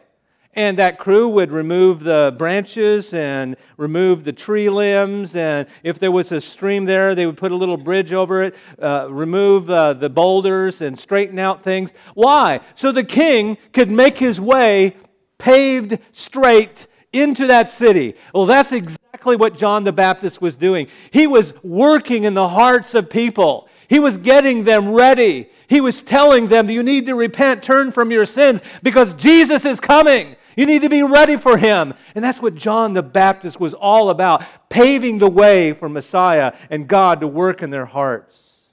And 0.54 0.78
that 0.78 0.98
crew 0.98 1.28
would 1.28 1.52
remove 1.52 2.00
the 2.00 2.34
branches 2.36 3.14
and 3.14 3.56
remove 3.76 4.24
the 4.24 4.32
tree 4.32 4.68
limbs. 4.68 5.36
And 5.36 5.68
if 5.84 6.00
there 6.00 6.10
was 6.10 6.32
a 6.32 6.40
stream 6.40 6.86
there, 6.86 7.14
they 7.14 7.24
would 7.24 7.36
put 7.36 7.52
a 7.52 7.56
little 7.56 7.76
bridge 7.76 8.12
over 8.12 8.42
it, 8.42 8.56
uh, 8.82 9.06
remove 9.08 9.70
uh, 9.70 9.92
the 9.92 10.10
boulders, 10.10 10.80
and 10.80 10.98
straighten 10.98 11.38
out 11.38 11.62
things. 11.62 11.94
Why? 12.14 12.60
So 12.74 12.90
the 12.90 13.04
king 13.04 13.58
could 13.72 13.92
make 13.92 14.18
his 14.18 14.40
way 14.40 14.96
paved 15.38 15.98
straight 16.10 16.88
into 17.12 17.46
that 17.46 17.70
city. 17.70 18.14
Well, 18.34 18.46
that's 18.46 18.72
exactly 18.72 19.36
what 19.36 19.56
John 19.56 19.84
the 19.84 19.92
Baptist 19.92 20.42
was 20.42 20.56
doing. 20.56 20.88
He 21.12 21.28
was 21.28 21.54
working 21.62 22.24
in 22.24 22.34
the 22.34 22.48
hearts 22.48 22.94
of 22.94 23.08
people. 23.08 23.68
He 23.88 23.98
was 23.98 24.16
getting 24.16 24.64
them 24.64 24.90
ready. 24.90 25.48
He 25.68 25.80
was 25.80 26.02
telling 26.02 26.46
them 26.48 26.70
you 26.70 26.82
need 26.82 27.06
to 27.06 27.14
repent, 27.14 27.62
turn 27.62 27.92
from 27.92 28.10
your 28.10 28.26
sins, 28.26 28.60
because 28.82 29.12
Jesus 29.14 29.64
is 29.64 29.80
coming. 29.80 30.36
You 30.60 30.66
need 30.66 30.82
to 30.82 30.90
be 30.90 31.02
ready 31.02 31.38
for 31.38 31.56
him. 31.56 31.94
And 32.14 32.22
that's 32.22 32.42
what 32.42 32.54
John 32.54 32.92
the 32.92 33.02
Baptist 33.02 33.58
was 33.58 33.72
all 33.72 34.10
about 34.10 34.44
paving 34.68 35.16
the 35.16 35.30
way 35.30 35.72
for 35.72 35.88
Messiah 35.88 36.52
and 36.68 36.86
God 36.86 37.20
to 37.20 37.26
work 37.26 37.62
in 37.62 37.70
their 37.70 37.86
hearts. 37.86 38.68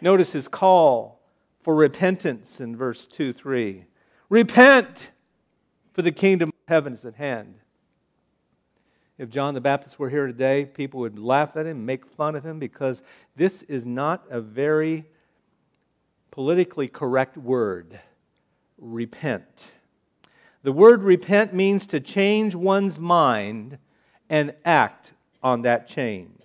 Notice 0.00 0.32
his 0.32 0.48
call 0.48 1.20
for 1.58 1.74
repentance 1.74 2.62
in 2.62 2.74
verse 2.74 3.06
2 3.08 3.34
3. 3.34 3.84
Repent, 4.30 5.10
for 5.92 6.00
the 6.00 6.12
kingdom 6.12 6.48
of 6.48 6.54
heaven 6.66 6.94
is 6.94 7.04
at 7.04 7.16
hand. 7.16 7.56
If 9.18 9.28
John 9.28 9.52
the 9.52 9.60
Baptist 9.60 9.98
were 9.98 10.08
here 10.08 10.26
today, 10.26 10.64
people 10.64 11.00
would 11.00 11.18
laugh 11.18 11.58
at 11.58 11.66
him, 11.66 11.84
make 11.84 12.06
fun 12.06 12.34
of 12.34 12.46
him, 12.46 12.58
because 12.58 13.02
this 13.36 13.62
is 13.64 13.84
not 13.84 14.24
a 14.30 14.40
very 14.40 15.04
politically 16.30 16.88
correct 16.88 17.36
word. 17.36 18.00
Repent. 18.78 19.72
The 20.66 20.72
word 20.72 21.04
repent 21.04 21.54
means 21.54 21.86
to 21.86 22.00
change 22.00 22.56
one's 22.56 22.98
mind 22.98 23.78
and 24.28 24.52
act 24.64 25.12
on 25.40 25.62
that 25.62 25.86
change. 25.86 26.40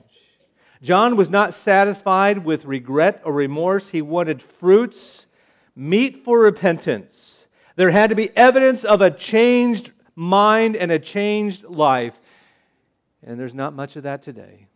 John 0.80 1.16
was 1.16 1.32
not 1.32 1.56
satisfied 1.56 2.46
with 2.46 2.66
regret 2.66 3.24
or 3.26 3.34
remorse. 3.34 3.90
He 3.90 4.04
wanted 4.04 4.44
fruits, 4.44 5.26
meat 5.76 6.24
for 6.24 6.38
repentance. 6.38 7.48
There 7.78 7.90
had 7.90 8.12
to 8.12 8.16
be 8.16 8.30
evidence 8.38 8.86
of 8.86 9.02
a 9.02 9.10
changed 9.10 9.92
mind 10.16 10.76
and 10.76 10.92
a 10.92 11.00
changed 11.00 11.64
life. 11.64 12.20
And 13.24 13.40
there's 13.40 13.56
not 13.56 13.74
much 13.74 13.96
of 13.96 14.04
that 14.04 14.22
today. 14.22 14.68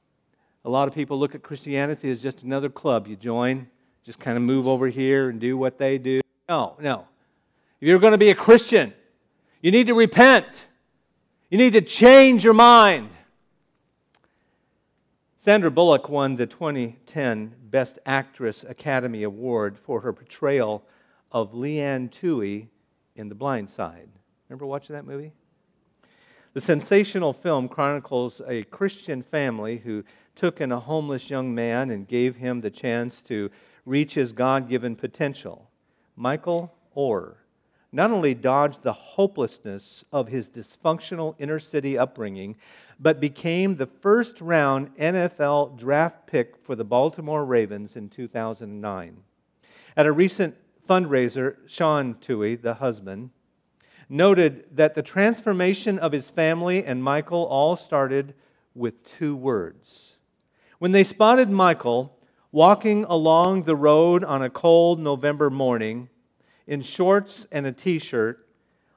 A 0.63 0.71
lot 0.71 0.87
of 0.87 0.95
people 0.95 1.19
look 1.19 1.35
at 1.35 1.43
Christianity 1.43 2.09
as 2.09 2.19
just 2.19 2.41
another 2.41 2.69
club 2.69 3.05
you 3.05 3.15
join, 3.15 3.67
just 4.03 4.19
kind 4.19 4.37
of 4.37 4.43
move 4.43 4.67
over 4.67 4.87
here 4.87 5.29
and 5.29 5.39
do 5.39 5.55
what 5.55 5.77
they 5.77 5.99
do. 5.99 6.21
No, 6.49 6.77
no. 6.79 7.05
If 7.79 7.87
you're 7.87 7.99
going 7.99 8.13
to 8.13 8.17
be 8.17 8.31
a 8.31 8.35
Christian, 8.35 8.91
you 9.65 9.71
need 9.71 9.87
to 9.87 9.95
repent. 9.95 10.67
You 11.49 11.57
need 11.57 11.73
to 11.73 11.81
change 11.81 12.43
your 12.43 12.53
mind. 12.53 13.09
Sandra 15.37 15.71
Bullock 15.71 16.07
won 16.07 16.35
the 16.35 16.45
2010 16.45 17.55
Best 17.71 17.97
Actress 18.05 18.63
Academy 18.63 19.23
Award 19.23 19.79
for 19.79 20.01
her 20.01 20.13
portrayal 20.13 20.83
of 21.31 21.55
Leigh 21.55 21.79
Anne 21.79 22.09
Tuohy 22.09 22.67
in 23.15 23.27
The 23.27 23.33
Blind 23.33 23.71
Side. 23.71 24.09
Remember 24.49 24.67
watching 24.67 24.95
that 24.95 25.07
movie? 25.07 25.31
The 26.53 26.61
sensational 26.61 27.33
film 27.33 27.67
chronicles 27.67 28.43
a 28.47 28.65
Christian 28.65 29.23
family 29.23 29.77
who 29.77 30.03
took 30.35 30.61
in 30.61 30.71
a 30.71 30.79
homeless 30.79 31.31
young 31.31 31.55
man 31.55 31.89
and 31.89 32.07
gave 32.07 32.35
him 32.35 32.59
the 32.59 32.69
chance 32.69 33.23
to 33.23 33.49
reach 33.83 34.13
his 34.13 34.31
God 34.31 34.69
given 34.69 34.95
potential. 34.95 35.71
Michael 36.15 36.71
Oher 36.95 37.37
not 37.95 38.11
only 38.11 38.33
dodged 38.33 38.83
the 38.83 38.91
hopelessness 38.91 40.03
of 40.11 40.27
his 40.27 40.49
dysfunctional 40.49 41.33
inner 41.39 41.59
city 41.59 41.97
upbringing, 41.97 42.57
but 42.99 43.21
became 43.21 43.77
the 43.77 43.85
first 43.85 44.41
round 44.41 44.93
NFL 44.97 45.77
draft 45.77 46.27
pick 46.27 46.57
for 46.61 46.75
the 46.75 46.83
Baltimore 46.83 47.45
Ravens 47.45 47.95
in 47.95 48.09
2009. 48.09 49.23
At 49.95 50.05
a 50.05 50.11
recent 50.11 50.57
fundraiser, 50.87 51.55
Sean 51.67 52.15
Tuohy, 52.15 52.61
the 52.61 52.75
husband, 52.75 53.29
noted 54.09 54.65
that 54.75 54.93
the 54.93 55.01
transformation 55.01 55.97
of 55.97 56.11
his 56.11 56.29
family 56.29 56.83
and 56.83 57.01
Michael 57.01 57.45
all 57.45 57.77
started 57.77 58.33
with 58.75 59.05
two 59.05 59.37
words. 59.37 60.17
When 60.79 60.91
they 60.91 61.05
spotted 61.05 61.49
Michael 61.49 62.19
walking 62.51 63.05
along 63.05 63.63
the 63.63 63.75
road 63.75 64.25
on 64.25 64.41
a 64.41 64.49
cold 64.49 64.99
November 64.99 65.49
morning 65.49 66.09
in 66.67 66.81
shorts 66.81 67.47
and 67.51 67.65
a 67.65 67.71
t 67.71 67.99
shirt, 67.99 68.47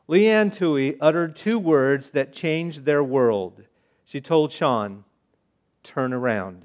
Leigh 0.06 0.28
Anne 0.28 0.50
Tuohy 0.50 0.96
uttered 1.00 1.36
two 1.36 1.58
words 1.58 2.10
that 2.10 2.32
changed 2.32 2.84
their 2.84 3.04
world 3.04 3.62
she 4.08 4.22
told 4.22 4.50
Sean, 4.52 5.04
turn 5.82 6.14
around. 6.14 6.64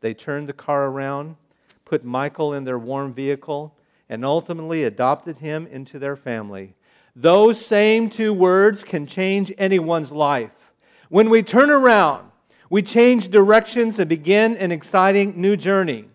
They 0.00 0.14
turned 0.14 0.48
the 0.48 0.54
car 0.54 0.86
around, 0.86 1.36
put 1.84 2.02
Michael 2.02 2.54
in 2.54 2.64
their 2.64 2.78
warm 2.78 3.12
vehicle, 3.12 3.76
and 4.08 4.24
ultimately 4.24 4.84
adopted 4.84 5.36
him 5.36 5.66
into 5.66 5.98
their 5.98 6.16
family. 6.16 6.74
Those 7.14 7.62
same 7.62 8.08
two 8.08 8.32
words 8.32 8.84
can 8.84 9.06
change 9.06 9.52
anyone's 9.58 10.10
life. 10.10 10.72
When 11.10 11.28
we 11.28 11.42
turn 11.42 11.68
around, 11.68 12.30
we 12.70 12.80
change 12.80 13.28
directions 13.28 13.98
and 13.98 14.08
begin 14.08 14.56
an 14.56 14.72
exciting 14.72 15.38
new 15.38 15.58
journey. 15.58 16.06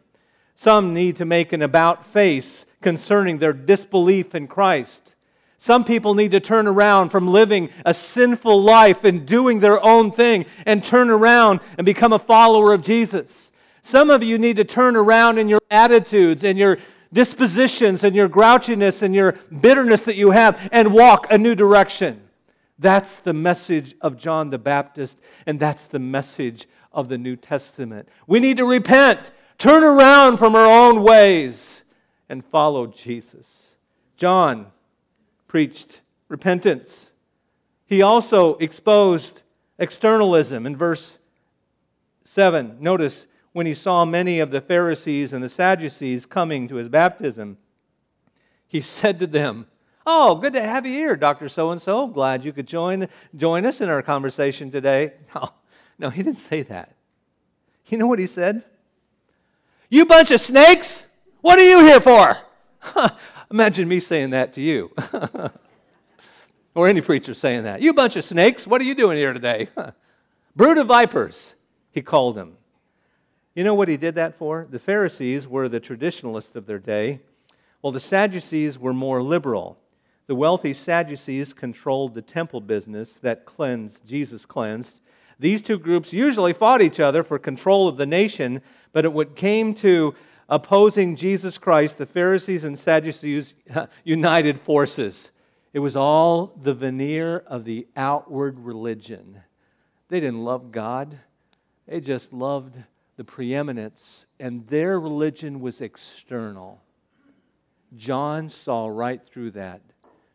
Some 0.56 0.94
need 0.94 1.16
to 1.18 1.26
make 1.26 1.54
an 1.54 1.62
about 1.62 2.06
face 2.06 2.66
concerning 2.82 3.38
their 3.38 3.54
disbelief 3.54 4.36
in 4.36 4.48
Christ. 4.48 5.16
Some 5.58 5.84
people 5.84 6.16
need 6.16 6.32
to 6.32 6.40
turn 6.40 6.68
around 6.68 7.10
from 7.10 7.28
living 7.28 7.70
a 7.86 7.94
sinful 7.94 8.64
life 8.64 9.04
and 9.04 9.26
doing 9.28 9.60
their 9.60 9.84
own 9.84 10.12
thing 10.12 10.46
and 10.66 10.84
turn 10.84 11.12
around 11.12 11.60
and 11.78 11.86
become 11.86 12.14
a 12.14 12.20
follower 12.20 12.74
of 12.74 12.82
Jesus. 12.82 13.52
Some 13.84 14.10
of 14.10 14.24
you 14.24 14.38
need 14.40 14.56
to 14.56 14.64
turn 14.64 14.96
around 14.96 15.38
in 15.38 15.48
your 15.48 15.62
attitudes 15.70 16.44
and 16.44 16.58
your 16.58 16.80
dispositions 17.14 18.04
and 18.04 18.16
your 18.16 18.30
grouchiness 18.30 19.02
and 19.02 19.14
your 19.14 19.34
bitterness 19.62 20.04
that 20.06 20.16
you 20.16 20.32
have 20.32 20.70
and 20.72 20.94
walk 20.94 21.28
a 21.32 21.38
new 21.38 21.56
direction. 21.56 22.22
That's 22.80 23.20
the 23.20 23.34
message 23.34 23.94
of 24.02 24.18
John 24.18 24.50
the 24.50 24.58
Baptist, 24.58 25.20
and 25.46 25.60
that's 25.60 25.86
the 25.86 26.00
message 26.00 26.68
of 26.92 27.10
the 27.10 27.18
New 27.18 27.36
Testament. 27.36 28.10
We 28.26 28.40
need 28.40 28.58
to 28.58 28.66
repent, 28.66 29.30
turn 29.62 29.84
around 29.84 30.38
from 30.38 30.56
our 30.56 30.65
own 30.65 31.04
ways, 31.04 31.84
and 32.28 32.43
follow 32.43 32.88
Jesus. 32.88 33.76
John 34.17 34.71
preached 35.47 36.02
repentance. 36.30 37.12
He 37.86 38.02
also 38.02 38.56
exposed 38.56 39.43
externalism 39.78 40.65
in 40.65 40.76
verse 40.76 41.19
7. 42.24 42.78
Notice 42.80 43.28
when 43.52 43.67
he 43.67 43.76
saw 43.76 44.04
many 44.04 44.39
of 44.39 44.50
the 44.50 44.62
Pharisees 44.62 45.32
and 45.32 45.43
the 45.43 45.50
Sadducees 45.50 46.26
coming 46.26 46.67
to 46.67 46.76
his 46.76 46.89
baptism, 46.89 47.58
he 48.67 48.82
said 48.82 49.19
to 49.19 49.28
them, 49.28 49.67
Oh, 50.08 50.34
good 50.34 50.54
to 50.54 50.63
have 50.63 50.88
you 50.88 50.93
here, 50.93 51.15
Dr. 51.15 51.47
So 51.47 51.69
and 51.69 51.80
so. 51.80 52.08
Glad 52.08 52.43
you 52.43 52.52
could 52.52 52.67
join, 52.67 53.08
join 53.36 53.67
us 53.67 53.80
in 53.80 53.89
our 53.89 54.02
conversation 54.02 54.71
today. 54.71 55.13
No, 55.36 55.52
no, 56.00 56.10
he 56.10 56.24
didn't 56.24 56.39
say 56.39 56.63
that. 56.63 56.95
You 57.86 58.00
know 58.00 58.08
what 58.08 58.17
he 58.17 58.26
said? 58.26 58.63
You 59.93 60.06
bunch 60.06 60.32
of 60.32 60.39
snakes, 60.39 61.06
what 61.41 61.60
are 61.60 61.69
you 61.69 61.86
here 61.86 61.99
for? 61.99 62.38
Imagine 63.51 63.89
me 63.89 63.99
saying 63.99 64.30
that 64.30 64.54
to 64.54 64.62
you. 64.62 64.89
or 66.73 66.88
any 66.88 67.01
preacher 67.01 67.34
saying 67.34 67.63
that. 67.63 67.82
You 67.82 67.91
bunch 67.93 68.15
of 68.15 68.23
snakes, 68.23 68.65
what 68.65 68.80
are 68.80 68.86
you 68.86 68.95
doing 68.95 69.17
here 69.17 69.34
today? 69.34 69.67
Brood 70.56 70.77
of 70.77 70.88
vipers, 70.88 71.56
he 71.91 72.01
called 72.01 72.36
them. 72.36 72.56
You 73.54 73.65
know 73.65 73.73
what 73.73 73.89
he 73.89 73.97
did 73.97 74.15
that 74.15 74.34
for? 74.34 74.65
The 74.69 74.80
Pharisees 74.80 75.45
were 75.45 75.67
the 75.67 75.82
traditionalists 75.82 76.56
of 76.56 76.67
their 76.67 76.80
day, 76.80 77.19
while 77.82 77.91
the 77.91 77.99
Sadducees 77.99 78.80
were 78.80 78.93
more 78.93 79.21
liberal. 79.21 79.77
The 80.27 80.36
wealthy 80.36 80.71
Sadducees 80.71 81.51
controlled 81.51 82.13
the 82.13 82.21
temple 82.21 82.62
business 82.62 83.17
that 83.17 83.43
cleansed, 83.43 84.08
Jesus 84.08 84.45
cleansed. 84.45 85.01
These 85.41 85.63
two 85.63 85.80
groups 85.80 86.13
usually 86.13 86.54
fought 86.54 86.84
each 86.84 86.99
other 86.99 87.23
for 87.23 87.39
control 87.39 87.88
of 87.88 87.97
the 87.97 88.06
nation, 88.06 88.62
but 88.93 89.12
when 89.12 89.25
it 89.25 89.36
came 89.36 89.73
to 89.75 90.13
opposing 90.47 91.15
Jesus 91.15 91.58
Christ, 91.58 91.97
the 91.97 92.06
Pharisees 92.06 92.63
and 92.63 92.77
Sadducees 92.77 93.56
united 94.04 94.60
forces. 94.60 95.32
It 95.73 95.80
was 95.80 95.95
all 95.95 96.54
the 96.62 96.75
veneer 96.75 97.39
of 97.47 97.65
the 97.65 97.88
outward 97.95 98.60
religion. 98.60 99.41
They 100.10 100.19
didn't 100.19 100.43
love 100.43 100.71
God, 100.71 101.17
they 101.88 102.01
just 102.01 102.32
loved 102.32 102.77
the 103.17 103.23
preeminence, 103.23 104.27
and 104.39 104.67
their 104.67 104.99
religion 104.99 105.60
was 105.60 105.82
external. 105.82 106.84
John 107.97 108.47
saw 108.47 108.86
right 108.86 109.25
through 109.25 109.51
that, 109.51 109.82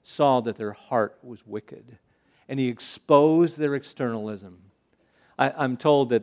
saw 0.02 0.40
that 0.40 0.56
their 0.56 0.72
heart 0.72 1.16
was 1.22 1.46
wicked, 1.46 1.96
and 2.48 2.58
he 2.58 2.66
exposed 2.66 3.56
their 3.56 3.76
externalism. 3.76 4.62
I, 5.38 5.64
am 5.64 5.76
told 5.76 6.10
that 6.10 6.22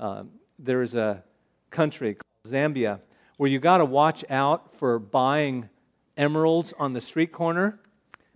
uh, 0.00 0.24
there 0.58 0.82
is 0.82 0.94
a 0.94 1.22
country 1.70 2.14
called 2.14 2.54
Zambia 2.54 3.00
where 3.36 3.50
you 3.50 3.58
got 3.58 3.78
to 3.78 3.84
watch 3.84 4.24
out 4.30 4.70
for 4.72 4.98
buying 4.98 5.68
emeralds 6.16 6.72
on 6.78 6.92
the 6.92 7.00
street 7.00 7.32
corner 7.32 7.78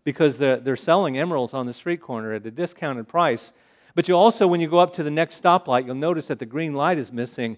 because 0.04 0.38
they're, 0.38 0.56
they're 0.56 0.76
selling 0.76 1.18
emeralds 1.18 1.54
on 1.54 1.66
the 1.66 1.72
street 1.72 2.00
corner 2.00 2.32
at 2.32 2.44
a 2.46 2.50
discounted 2.50 3.08
price. 3.08 3.52
But 3.94 4.08
you 4.08 4.16
also, 4.16 4.46
when 4.46 4.60
you 4.60 4.68
go 4.68 4.78
up 4.78 4.92
to 4.94 5.02
the 5.02 5.10
next 5.10 5.42
stoplight, 5.42 5.86
you'll 5.86 5.94
notice 5.94 6.26
that 6.26 6.38
the 6.38 6.46
green 6.46 6.72
light 6.72 6.98
is 6.98 7.12
missing. 7.12 7.56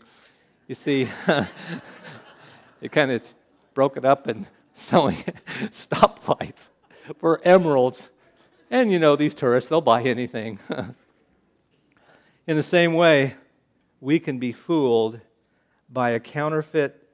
You 0.67 0.75
see, 0.75 1.09
it 2.81 2.93
kind 2.93 3.11
of 3.11 3.35
broke 3.75 3.97
it 3.97 4.05
up 4.05 4.27
and 4.27 4.47
selling 4.75 5.17
stoplights 5.71 6.71
for 7.19 7.41
emeralds. 7.45 8.11
And 8.71 8.93
you 8.93 8.99
know, 8.99 9.17
these 9.17 9.35
tourists, 9.35 9.69
they'll 9.69 9.81
buy 9.81 10.03
anything. 10.03 10.59
In 12.47 12.57
the 12.57 12.63
same 12.63 12.95
way, 12.95 13.35
we 14.01 14.19
can 14.19 14.39
be 14.39 14.53
fooled 14.53 15.21
by 15.91 16.11
a 16.11 16.21
counterfeit 16.21 17.07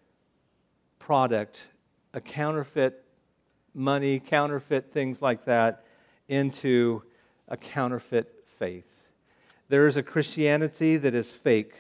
product, 1.01 1.69
a 2.15 2.21
counterfeit 2.21 3.05
money, 3.75 4.21
counterfeit 4.21 4.93
things 4.93 5.21
like 5.21 5.45
that, 5.47 5.85
into 6.29 7.03
a 7.49 7.57
counterfeit 7.57 8.45
faith. 8.59 9.09
There 9.69 9.89
is 9.89 9.97
a 9.97 10.03
Christianity 10.03 10.97
that 10.97 11.15
is 11.15 11.33
fake. 11.33 11.75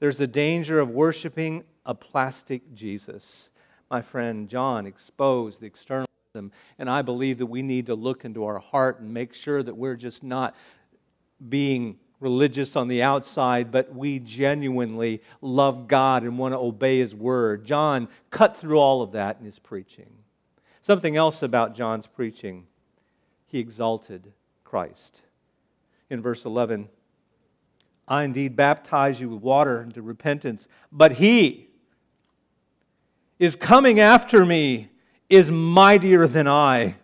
There's 0.00 0.18
a 0.18 0.26
danger 0.26 0.80
of 0.80 0.88
worshiping 0.88 1.64
a 1.84 1.94
plastic 1.94 2.74
Jesus. 2.74 3.50
My 3.90 4.00
friend 4.00 4.48
John 4.48 4.86
exposed 4.86 5.60
the 5.60 5.66
externalism, 5.66 6.52
and 6.78 6.88
I 6.88 7.02
believe 7.02 7.36
that 7.38 7.46
we 7.46 7.60
need 7.60 7.86
to 7.86 7.94
look 7.94 8.24
into 8.24 8.44
our 8.44 8.58
heart 8.58 9.00
and 9.00 9.12
make 9.12 9.34
sure 9.34 9.62
that 9.62 9.76
we're 9.76 9.96
just 9.96 10.22
not 10.22 10.56
being 11.46 11.98
religious 12.20 12.76
on 12.76 12.88
the 12.88 13.02
outside, 13.02 13.70
but 13.70 13.94
we 13.94 14.18
genuinely 14.18 15.22
love 15.40 15.86
God 15.86 16.22
and 16.24 16.38
want 16.38 16.52
to 16.52 16.58
obey 16.58 16.98
His 16.98 17.14
word. 17.14 17.64
John 17.64 18.08
cut 18.30 18.56
through 18.56 18.78
all 18.78 19.02
of 19.02 19.12
that 19.12 19.38
in 19.38 19.44
his 19.44 19.58
preaching. 19.58 20.10
Something 20.80 21.16
else 21.16 21.42
about 21.42 21.74
John's 21.74 22.06
preaching 22.06 22.66
he 23.46 23.58
exalted 23.58 24.32
Christ. 24.64 25.22
In 26.10 26.20
verse 26.20 26.44
11, 26.44 26.88
I 28.06 28.24
indeed 28.24 28.56
baptize 28.56 29.20
you 29.20 29.28
with 29.28 29.42
water 29.42 29.82
into 29.82 30.02
repentance, 30.02 30.68
but 30.90 31.12
he 31.12 31.68
is 33.38 33.54
coming 33.54 34.00
after 34.00 34.44
me 34.44 34.90
is 35.28 35.50
mightier 35.50 36.26
than 36.26 36.48
I, 36.48 36.96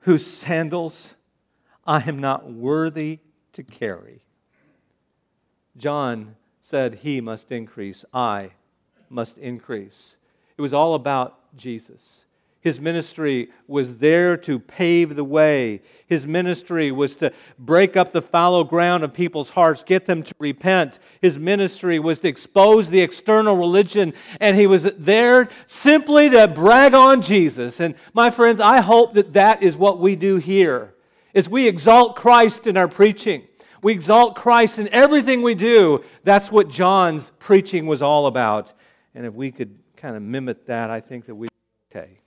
whose 0.00 0.26
sandals 0.26 1.14
I 1.86 2.02
am 2.02 2.18
not 2.18 2.52
worthy 2.52 3.20
to 3.52 3.62
carry. 3.62 4.23
John 5.76 6.36
said, 6.60 6.96
He 6.96 7.20
must 7.20 7.50
increase, 7.52 8.04
I 8.12 8.50
must 9.08 9.38
increase. 9.38 10.16
It 10.56 10.62
was 10.62 10.74
all 10.74 10.94
about 10.94 11.38
Jesus. 11.56 12.24
His 12.64 12.80
ministry 12.80 13.50
was 13.68 13.96
there 13.96 14.38
to 14.38 14.58
pave 14.58 15.16
the 15.16 15.24
way. 15.24 15.82
His 16.06 16.26
ministry 16.26 16.90
was 16.90 17.14
to 17.16 17.30
break 17.58 17.94
up 17.94 18.10
the 18.10 18.22
fallow 18.22 18.64
ground 18.64 19.04
of 19.04 19.12
people's 19.12 19.50
hearts, 19.50 19.84
get 19.84 20.06
them 20.06 20.22
to 20.22 20.34
repent. 20.38 20.98
His 21.20 21.38
ministry 21.38 21.98
was 21.98 22.20
to 22.20 22.28
expose 22.28 22.88
the 22.88 23.02
external 23.02 23.54
religion, 23.54 24.14
and 24.40 24.56
he 24.56 24.66
was 24.66 24.84
there 24.96 25.50
simply 25.66 26.30
to 26.30 26.48
brag 26.48 26.94
on 26.94 27.20
Jesus. 27.20 27.80
And 27.80 27.96
my 28.14 28.30
friends, 28.30 28.60
I 28.60 28.80
hope 28.80 29.12
that 29.12 29.34
that 29.34 29.62
is 29.62 29.76
what 29.76 30.00
we 30.00 30.16
do 30.16 30.38
here. 30.38 30.94
Is 31.34 31.50
we 31.50 31.68
exalt 31.68 32.16
Christ 32.16 32.66
in 32.66 32.78
our 32.78 32.88
preaching. 32.88 33.42
We 33.84 33.92
exalt 33.92 34.34
Christ 34.34 34.78
in 34.78 34.88
everything 34.88 35.42
we 35.42 35.54
do. 35.54 36.02
That's 36.22 36.50
what 36.50 36.70
John's 36.70 37.30
preaching 37.38 37.84
was 37.84 38.00
all 38.00 38.26
about. 38.26 38.72
And 39.14 39.26
if 39.26 39.34
we 39.34 39.50
could 39.50 39.78
kind 39.94 40.16
of 40.16 40.22
mimic 40.22 40.64
that, 40.64 40.88
I 40.88 41.02
think 41.02 41.26
that 41.26 41.34
we 41.34 41.48
would 41.48 41.94
okay. 41.94 42.20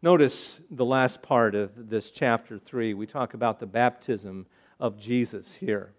Notice 0.00 0.62
the 0.70 0.86
last 0.86 1.20
part 1.20 1.54
of 1.54 1.90
this 1.90 2.10
chapter 2.10 2.58
3. 2.58 2.94
We 2.94 3.06
talk 3.06 3.34
about 3.34 3.60
the 3.60 3.66
baptism 3.66 4.46
of 4.80 4.98
Jesus 4.98 5.56
here. 5.56 5.92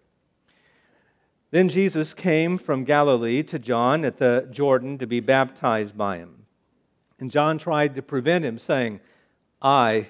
Then 1.52 1.68
Jesus 1.68 2.12
came 2.12 2.58
from 2.58 2.82
Galilee 2.82 3.44
to 3.44 3.60
John 3.60 4.04
at 4.04 4.16
the 4.16 4.48
Jordan 4.50 4.98
to 4.98 5.06
be 5.06 5.20
baptized 5.20 5.96
by 5.96 6.16
him. 6.16 6.44
And 7.20 7.30
John 7.30 7.58
tried 7.58 7.94
to 7.94 8.02
prevent 8.02 8.44
him, 8.44 8.58
saying, 8.58 8.98
I 9.62 10.08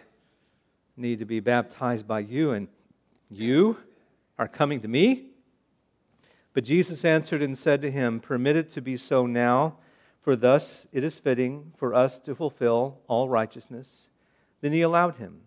need 0.96 1.18
to 1.18 1.26
be 1.26 1.40
baptized 1.40 2.08
by 2.08 2.20
you, 2.20 2.52
and 2.52 2.68
you 3.28 3.76
are 4.38 4.48
coming 4.48 4.80
to 4.80 4.88
me? 4.88 5.26
But 6.52 6.64
Jesus 6.64 7.04
answered 7.04 7.42
and 7.42 7.56
said 7.56 7.82
to 7.82 7.90
him, 7.90 8.20
Permit 8.20 8.56
it 8.56 8.70
to 8.70 8.80
be 8.80 8.96
so 8.96 9.26
now 9.26 9.76
for 10.26 10.34
thus 10.34 10.88
it 10.92 11.04
is 11.04 11.20
fitting 11.20 11.72
for 11.76 11.94
us 11.94 12.18
to 12.18 12.34
fulfill 12.34 12.98
all 13.06 13.28
righteousness. 13.28 14.08
Then 14.60 14.72
he 14.72 14.80
allowed 14.80 15.18
him. 15.18 15.42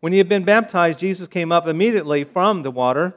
When 0.00 0.12
he 0.12 0.18
had 0.18 0.28
been 0.28 0.42
baptized, 0.42 0.98
Jesus 0.98 1.28
came 1.28 1.52
up 1.52 1.68
immediately 1.68 2.24
from 2.24 2.64
the 2.64 2.70
water. 2.72 3.14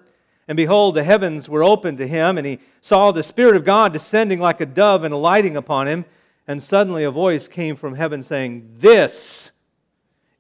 And 0.48 0.56
behold, 0.56 0.94
the 0.94 1.04
heavens 1.04 1.50
were 1.50 1.64
opened 1.64 1.98
to 1.98 2.08
him, 2.08 2.38
and 2.38 2.46
he 2.46 2.60
saw 2.82 3.12
the 3.12 3.24
Spirit 3.24 3.56
of 3.56 3.66
God 3.66 3.94
descending 3.94 4.40
like 4.40 4.62
a 4.62 4.66
dove 4.68 5.04
and 5.04 5.12
alighting 5.12 5.58
upon 5.58 5.88
him. 5.88 6.06
And 6.48 6.62
suddenly 6.62 7.04
a 7.04 7.10
voice 7.10 7.48
came 7.48 7.76
from 7.76 7.96
heaven 7.96 8.22
saying, 8.22 8.76
This 8.78 9.50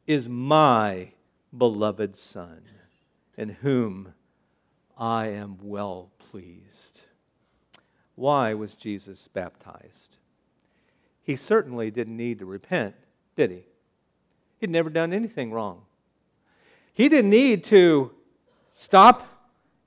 is 0.06 0.30
my 0.30 1.14
beloved 1.58 2.16
Son, 2.16 2.62
in 3.36 3.50
whom 3.50 4.14
I 5.02 5.28
am 5.28 5.58
well 5.62 6.12
pleased. 6.32 7.02
Why 8.16 8.54
was 8.54 8.78
Jesus 8.78 9.28
baptized? 9.28 10.18
he 11.32 11.36
certainly 11.36 11.92
didn't 11.92 12.18
need 12.18 12.40
to 12.40 12.46
repent, 12.46 12.96
did 13.36 13.52
he? 13.52 13.64
He'd 14.60 14.70
never 14.70 14.90
done 14.90 15.14
anything 15.14 15.52
wrong. 15.52 15.82
He 16.94 17.10
didn't 17.10 17.30
need 17.30 17.64
to 17.66 18.12
stop 18.74 19.28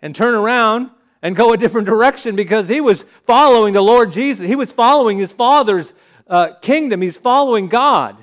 and 0.00 0.14
turn 0.14 0.34
around 0.34 0.90
and 1.22 1.36
go 1.36 1.52
a 1.52 1.56
different 1.56 1.86
direction 1.86 2.36
because 2.36 2.68
he 2.68 2.80
was 2.80 3.04
following 3.26 3.74
the 3.74 3.82
Lord 3.82 4.12
Jesus. 4.12 4.46
He 4.46 4.56
was 4.56 4.72
following 4.72 5.18
his 5.18 5.32
Father's 5.32 5.92
uh, 6.26 6.54
kingdom, 6.62 7.02
he's 7.02 7.18
following 7.18 7.68
God. 7.68 8.16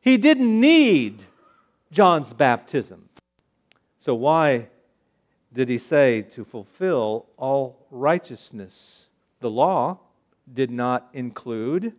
He 0.00 0.16
didn't 0.16 0.60
need 0.60 1.24
John's 1.90 2.32
baptism. 2.32 3.08
So, 3.98 4.14
why 4.14 4.68
did 5.56 5.70
he 5.70 5.78
say 5.78 6.20
to 6.20 6.44
fulfill 6.44 7.26
all 7.38 7.86
righteousness? 7.90 9.08
The 9.40 9.50
law 9.50 9.98
did 10.52 10.70
not 10.70 11.08
include 11.14 11.94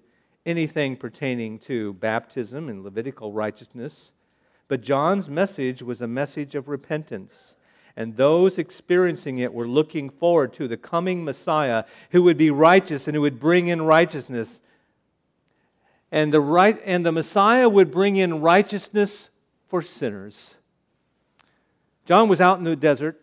anything 0.46 0.96
pertaining 0.96 1.58
to 1.60 1.93
baptism 1.93 2.70
and 2.70 2.84
Levitical 2.84 3.34
righteousness, 3.34 4.13
but 4.67 4.82
John's 4.82 5.28
message 5.28 5.82
was 5.82 6.02
a 6.02 6.08
message 6.08 6.54
of 6.54 6.67
repentance. 6.67 7.56
And 7.96 8.15
those 8.15 8.60
experiencing 8.60 9.39
it 9.39 9.52
were 9.52 9.67
looking 9.67 10.12
forward 10.12 10.54
to 10.54 10.67
the 10.67 10.78
coming 10.78 11.26
Messiah 11.26 11.84
who 12.12 12.22
would 12.24 12.38
be 12.38 12.52
righteous 12.52 13.08
and 13.08 13.15
who 13.15 13.22
would 13.22 13.39
bring 13.39 13.70
in 13.70 13.82
righteousness. 13.82 14.60
And 16.12 16.32
the, 16.32 16.41
right, 16.41 16.80
and 16.86 17.04
the 17.04 17.12
Messiah 17.12 17.67
would 17.67 17.89
bring 17.89 18.17
in 18.17 18.39
righteousness 18.39 19.32
for 19.67 19.82
sinners. 19.82 20.56
John 22.06 22.30
was 22.30 22.39
out 22.39 22.60
in 22.60 22.63
the 22.63 22.76
desert, 22.76 23.20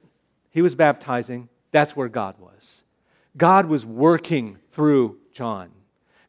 he 0.55 0.62
was 0.62 0.77
baptizing. 0.77 1.49
That's 1.73 1.97
where 1.97 2.09
God 2.09 2.37
was. 2.38 2.85
God 3.37 3.67
was 3.67 3.85
working 3.85 4.59
through 4.71 5.19
John. 5.33 5.71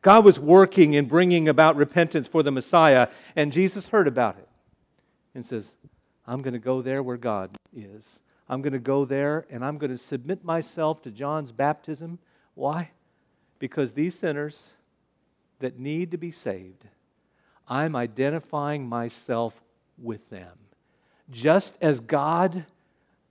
God 0.01 0.25
was 0.25 0.39
working 0.39 0.95
and 0.95 1.07
bringing 1.07 1.47
about 1.47 1.75
repentance 1.75 2.27
for 2.27 2.41
the 2.41 2.51
Messiah, 2.51 3.07
and 3.35 3.51
Jesus 3.51 3.89
heard 3.89 4.07
about 4.07 4.37
it 4.37 4.49
and 5.35 5.45
says, 5.45 5.75
I'm 6.25 6.41
going 6.41 6.53
to 6.53 6.59
go 6.59 6.81
there 6.81 7.03
where 7.03 7.17
God 7.17 7.51
is. 7.75 8.19
I'm 8.49 8.63
going 8.63 8.73
to 8.73 8.79
go 8.79 9.05
there 9.05 9.45
and 9.49 9.63
I'm 9.63 9.77
going 9.77 9.91
to 9.91 9.97
submit 9.97 10.43
myself 10.43 11.03
to 11.03 11.11
John's 11.11 11.51
baptism. 11.51 12.17
Why? 12.55 12.91
Because 13.59 13.93
these 13.93 14.17
sinners 14.17 14.73
that 15.59 15.79
need 15.79 16.11
to 16.11 16.17
be 16.17 16.31
saved, 16.31 16.85
I'm 17.67 17.95
identifying 17.95 18.87
myself 18.87 19.61
with 19.97 20.29
them. 20.29 20.57
Just 21.29 21.75
as 21.81 21.99
God, 21.99 22.65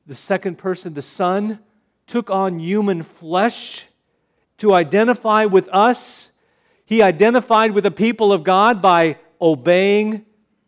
the 0.06 0.14
second 0.14 0.58
person, 0.58 0.94
the 0.94 1.02
Son, 1.02 1.60
took 2.06 2.30
on 2.30 2.58
human 2.58 3.02
flesh 3.02 3.86
to 4.58 4.74
identify 4.74 5.44
with 5.44 5.68
us 5.68 6.30
he 6.86 7.02
identified 7.02 7.72
with 7.72 7.84
the 7.84 7.90
people 7.90 8.32
of 8.32 8.44
God 8.44 8.82
by 8.82 9.16
obeying 9.40 10.26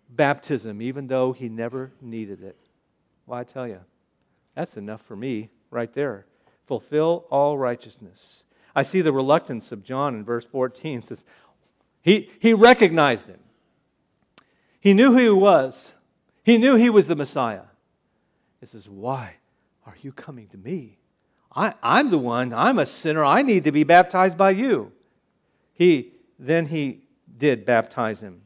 baptism, 0.09 0.81
even 0.81 1.09
though 1.09 1.33
he 1.33 1.49
never 1.49 1.93
needed 2.01 2.43
it. 2.43 2.57
Well, 3.27 3.39
I 3.39 3.45
tell 3.45 3.69
you, 3.69 3.81
that's 4.55 4.77
enough 4.77 5.03
for 5.03 5.17
me 5.17 5.51
right 5.71 5.93
there. 5.93 6.27
Fulfill 6.67 7.27
all 7.31 7.59
righteousness. 7.59 8.45
I 8.75 8.83
see 8.83 9.03
the 9.03 9.13
reluctance 9.13 9.73
of 9.73 9.85
John 9.85 10.15
in 10.15 10.25
verse 10.25 10.47
14. 10.47 10.99
It 10.99 11.05
says, 11.05 11.25
he, 12.01 12.31
he 12.41 12.55
recognized 12.55 13.29
him. 13.29 13.41
He 14.81 14.95
knew 14.95 15.13
who 15.13 15.19
he 15.19 15.31
was. 15.31 15.93
He 16.45 16.57
knew 16.57 16.77
he 16.77 16.91
was 16.91 17.09
the 17.09 17.17
Messiah. 17.17 17.63
He 18.67 18.71
says, 18.71 18.89
Why 18.89 19.37
are 19.87 19.95
you 20.03 20.11
coming 20.11 20.49
to 20.49 20.59
me? 20.59 20.99
I, 21.55 21.75
I'm 21.85 22.11
the 22.11 22.19
one. 22.19 22.53
I'm 22.53 22.81
a 22.81 22.87
sinner. 22.87 23.25
I 23.25 23.43
need 23.43 23.63
to 23.63 23.71
be 23.71 23.85
baptized 23.85 24.37
by 24.37 24.51
you. 24.51 24.91
He 25.73 26.11
then 26.37 26.67
he 26.67 27.03
did 27.39 27.65
baptize 27.65 28.21
him. 28.21 28.43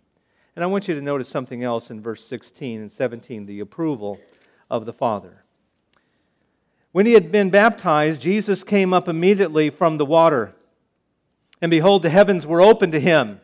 And 0.55 0.63
I 0.63 0.67
want 0.67 0.89
you 0.89 0.95
to 0.95 1.01
notice 1.01 1.27
something 1.27 1.65
else 1.65 1.91
in 1.91 2.03
verse 2.03 2.23
16 2.23 2.83
and 2.83 2.93
17, 2.93 3.47
the 3.47 3.61
approval 3.61 4.21
of 4.69 4.85
the 4.85 4.93
Father. 4.93 5.43
When 6.93 7.07
he 7.07 7.15
had 7.15 7.33
been 7.33 7.49
baptized, 7.49 8.21
Jesus 8.21 8.63
came 8.63 8.93
up 8.93 9.09
immediately 9.09 9.71
from 9.71 9.97
the 9.97 10.05
water. 10.05 10.53
And 11.63 11.71
behold, 11.71 12.03
the 12.03 12.11
heavens 12.11 12.47
were 12.47 12.61
opened 12.61 12.93
to 12.93 13.01
him. 13.01 13.41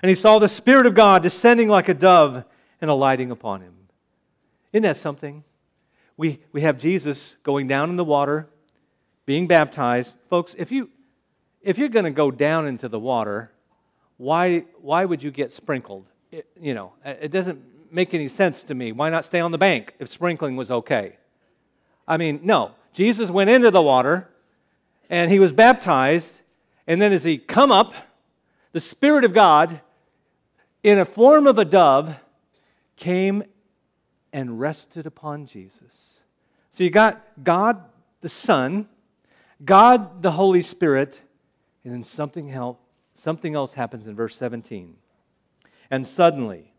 And 0.00 0.08
he 0.08 0.14
saw 0.14 0.38
the 0.38 0.48
Spirit 0.48 0.86
of 0.86 0.94
God 0.94 1.22
descending 1.22 1.68
like 1.68 1.90
a 1.90 1.94
dove 1.94 2.44
and 2.80 2.90
alighting 2.90 3.30
upon 3.30 3.60
him. 3.60 3.74
Isn't 4.72 4.84
that 4.84 4.96
something? 4.96 5.44
We, 6.18 6.40
we 6.50 6.62
have 6.62 6.78
Jesus 6.78 7.36
going 7.44 7.68
down 7.68 7.90
in 7.90 7.96
the 7.96 8.04
water, 8.04 8.48
being 9.24 9.46
baptized. 9.46 10.16
Folks, 10.28 10.54
if 10.58 10.72
you, 10.72 10.90
if 11.62 11.78
you're 11.78 11.88
going 11.88 12.06
to 12.06 12.10
go 12.10 12.32
down 12.32 12.66
into 12.66 12.88
the 12.88 12.98
water, 12.98 13.52
why, 14.16 14.64
why 14.80 15.04
would 15.04 15.22
you 15.22 15.30
get 15.30 15.52
sprinkled? 15.52 16.06
It, 16.32 16.46
you 16.60 16.74
know, 16.74 16.92
it 17.04 17.30
doesn't 17.30 17.62
make 17.92 18.14
any 18.14 18.26
sense 18.26 18.64
to 18.64 18.74
me. 18.74 18.90
Why 18.90 19.10
not 19.10 19.24
stay 19.24 19.38
on 19.38 19.52
the 19.52 19.58
bank 19.58 19.94
if 20.00 20.08
sprinkling 20.08 20.56
was 20.56 20.72
okay? 20.72 21.16
I 22.06 22.16
mean, 22.16 22.40
no. 22.42 22.72
Jesus 22.92 23.30
went 23.30 23.48
into 23.48 23.70
the 23.70 23.80
water 23.80 24.28
and 25.08 25.30
he 25.30 25.38
was 25.38 25.52
baptized, 25.52 26.40
and 26.88 27.00
then 27.00 27.12
as 27.12 27.22
he 27.22 27.38
come 27.38 27.70
up, 27.70 27.94
the 28.72 28.80
Spirit 28.80 29.24
of 29.24 29.32
God, 29.32 29.80
in 30.82 30.98
a 30.98 31.04
form 31.04 31.46
of 31.46 31.58
a 31.58 31.64
dove, 31.64 32.16
came 32.96 33.44
and 34.32 34.60
rested 34.60 35.06
upon 35.06 35.46
Jesus. 35.46 36.20
So 36.72 36.84
you 36.84 36.90
got 36.90 37.22
God 37.42 37.82
the 38.20 38.28
Son, 38.28 38.88
God 39.64 40.22
the 40.22 40.32
Holy 40.32 40.62
Spirit, 40.62 41.20
and 41.84 41.92
then 41.92 42.04
something 42.04 42.50
else, 42.50 42.78
something 43.14 43.54
else 43.54 43.74
happens 43.74 44.06
in 44.06 44.14
verse 44.14 44.36
17. 44.36 44.96
And 45.90 46.06
suddenly, 46.06 46.72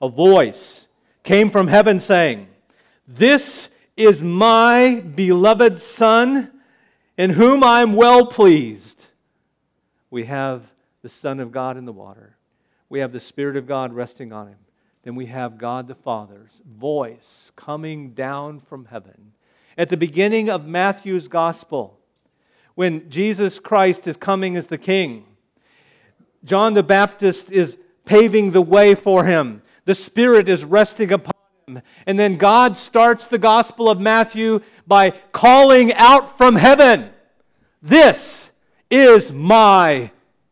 a 0.00 0.08
voice 0.08 0.86
came 1.22 1.50
from 1.50 1.68
heaven 1.68 2.00
saying, 2.00 2.48
This 3.06 3.68
is 3.96 4.22
my 4.22 5.00
beloved 5.00 5.80
Son, 5.80 6.50
in 7.16 7.30
whom 7.30 7.62
I'm 7.62 7.92
well 7.92 8.26
pleased. 8.26 9.06
We 10.10 10.24
have 10.24 10.72
the 11.02 11.08
Son 11.08 11.40
of 11.40 11.52
God 11.52 11.76
in 11.76 11.84
the 11.84 11.92
water, 11.92 12.36
we 12.88 13.00
have 13.00 13.12
the 13.12 13.20
Spirit 13.20 13.56
of 13.56 13.66
God 13.66 13.92
resting 13.92 14.32
on 14.32 14.48
him. 14.48 14.58
Then 15.04 15.14
we 15.14 15.26
have 15.26 15.58
God 15.58 15.86
the 15.86 15.94
Father's 15.94 16.62
voice 16.66 17.52
coming 17.56 18.12
down 18.12 18.58
from 18.58 18.86
heaven. 18.86 19.32
At 19.76 19.90
the 19.90 19.98
beginning 19.98 20.48
of 20.48 20.66
Matthew's 20.66 21.28
gospel, 21.28 22.00
when 22.74 23.08
Jesus 23.10 23.58
Christ 23.58 24.08
is 24.08 24.16
coming 24.16 24.56
as 24.56 24.68
the 24.68 24.78
King, 24.78 25.26
John 26.42 26.72
the 26.72 26.82
Baptist 26.82 27.52
is 27.52 27.76
paving 28.06 28.52
the 28.52 28.62
way 28.62 28.94
for 28.94 29.24
him. 29.24 29.62
The 29.84 29.94
Spirit 29.94 30.48
is 30.48 30.64
resting 30.64 31.12
upon 31.12 31.32
him. 31.66 31.82
And 32.06 32.18
then 32.18 32.38
God 32.38 32.76
starts 32.76 33.26
the 33.26 33.38
Gospel 33.38 33.90
of 33.90 34.00
Matthew 34.00 34.60
by 34.86 35.10
calling 35.32 35.92
out 35.94 36.38
from 36.38 36.56
heaven, 36.56 37.10
This 37.82 38.50
is 38.90 39.30
my 39.30 40.10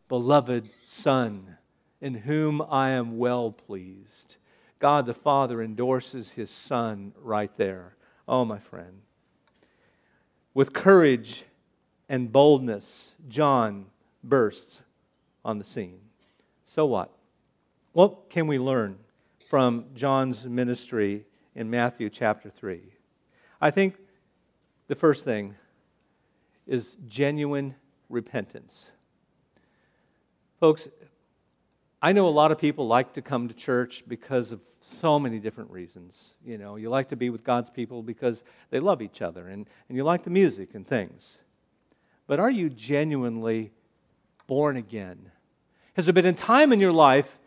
beloved 0.09 0.69
Son, 0.85 1.57
in 2.01 2.13
whom 2.13 2.61
I 2.61 2.91
am 2.91 3.17
well 3.17 3.51
pleased. 3.51 4.37
God 4.83 5.05
the 5.05 5.13
Father 5.13 5.63
endorses 5.63 6.31
his 6.31 6.49
Son 6.49 7.13
right 7.21 7.55
there. 7.55 7.95
Oh, 8.27 8.43
my 8.43 8.59
friend. 8.59 8.99
With 10.53 10.73
courage 10.73 11.45
and 12.09 12.29
boldness, 12.29 13.15
John 13.29 13.85
bursts 14.25 14.81
on 15.45 15.57
the 15.57 15.63
scene. 15.63 16.01
So 16.65 16.85
what? 16.85 17.11
What 17.93 18.29
can 18.29 18.45
we 18.45 18.57
learn 18.57 18.97
from 19.49 19.85
John's 19.95 20.43
ministry 20.45 21.23
in 21.55 21.69
Matthew 21.69 22.09
chapter 22.09 22.49
3? 22.49 22.81
I 23.61 23.71
think 23.71 23.95
the 24.89 24.95
first 24.95 25.23
thing 25.23 25.55
is 26.67 26.97
genuine 27.07 27.75
repentance. 28.09 28.91
Folks, 30.59 30.89
I 32.03 32.11
know 32.11 32.27
a 32.27 32.29
lot 32.29 32.51
of 32.51 32.57
people 32.57 32.85
like 32.85 33.13
to 33.13 33.21
come 33.21 33.47
to 33.47 33.53
church 33.53 34.03
because 34.05 34.51
of 34.51 34.59
so 34.81 35.17
many 35.17 35.39
different 35.39 35.71
reasons. 35.71 36.35
You 36.45 36.57
know, 36.57 36.75
you 36.75 36.89
like 36.89 37.07
to 37.09 37.15
be 37.15 37.29
with 37.29 37.45
God's 37.45 37.69
people 37.69 38.03
because 38.03 38.43
they 38.71 38.81
love 38.81 39.01
each 39.01 39.21
other 39.21 39.47
and, 39.47 39.65
and 39.87 39.95
you 39.95 40.03
like 40.03 40.25
the 40.25 40.29
music 40.29 40.75
and 40.75 40.85
things. 40.85 41.39
But 42.27 42.41
are 42.41 42.49
you 42.49 42.69
genuinely 42.69 43.71
born 44.47 44.75
again? 44.75 45.31
Has 45.93 46.05
there 46.05 46.11
been 46.11 46.25
a 46.25 46.33
time 46.33 46.73
in 46.73 46.81
your 46.81 46.91
life 46.91 47.39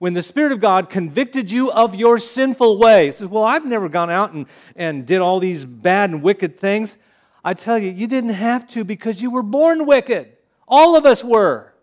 when 0.00 0.14
the 0.14 0.24
Spirit 0.24 0.50
of 0.50 0.60
God 0.60 0.90
convicted 0.90 1.52
you 1.52 1.70
of 1.70 1.94
your 1.94 2.18
sinful 2.18 2.78
ways. 2.78 3.18
Says, 3.18 3.28
well, 3.28 3.44
I've 3.44 3.66
never 3.66 3.88
gone 3.88 4.10
out 4.10 4.32
and, 4.32 4.46
and 4.74 5.06
did 5.06 5.20
all 5.20 5.38
these 5.38 5.64
bad 5.64 6.08
and 6.08 6.22
wicked 6.22 6.58
things. 6.58 6.96
I 7.44 7.52
tell 7.52 7.78
you, 7.78 7.90
you 7.90 8.06
didn't 8.06 8.30
have 8.30 8.66
to 8.68 8.82
because 8.82 9.20
you 9.20 9.30
were 9.30 9.42
born 9.42 9.84
wicked. 9.84 10.32
All 10.66 10.96
of 10.96 11.04
us 11.04 11.22
were. 11.22 11.74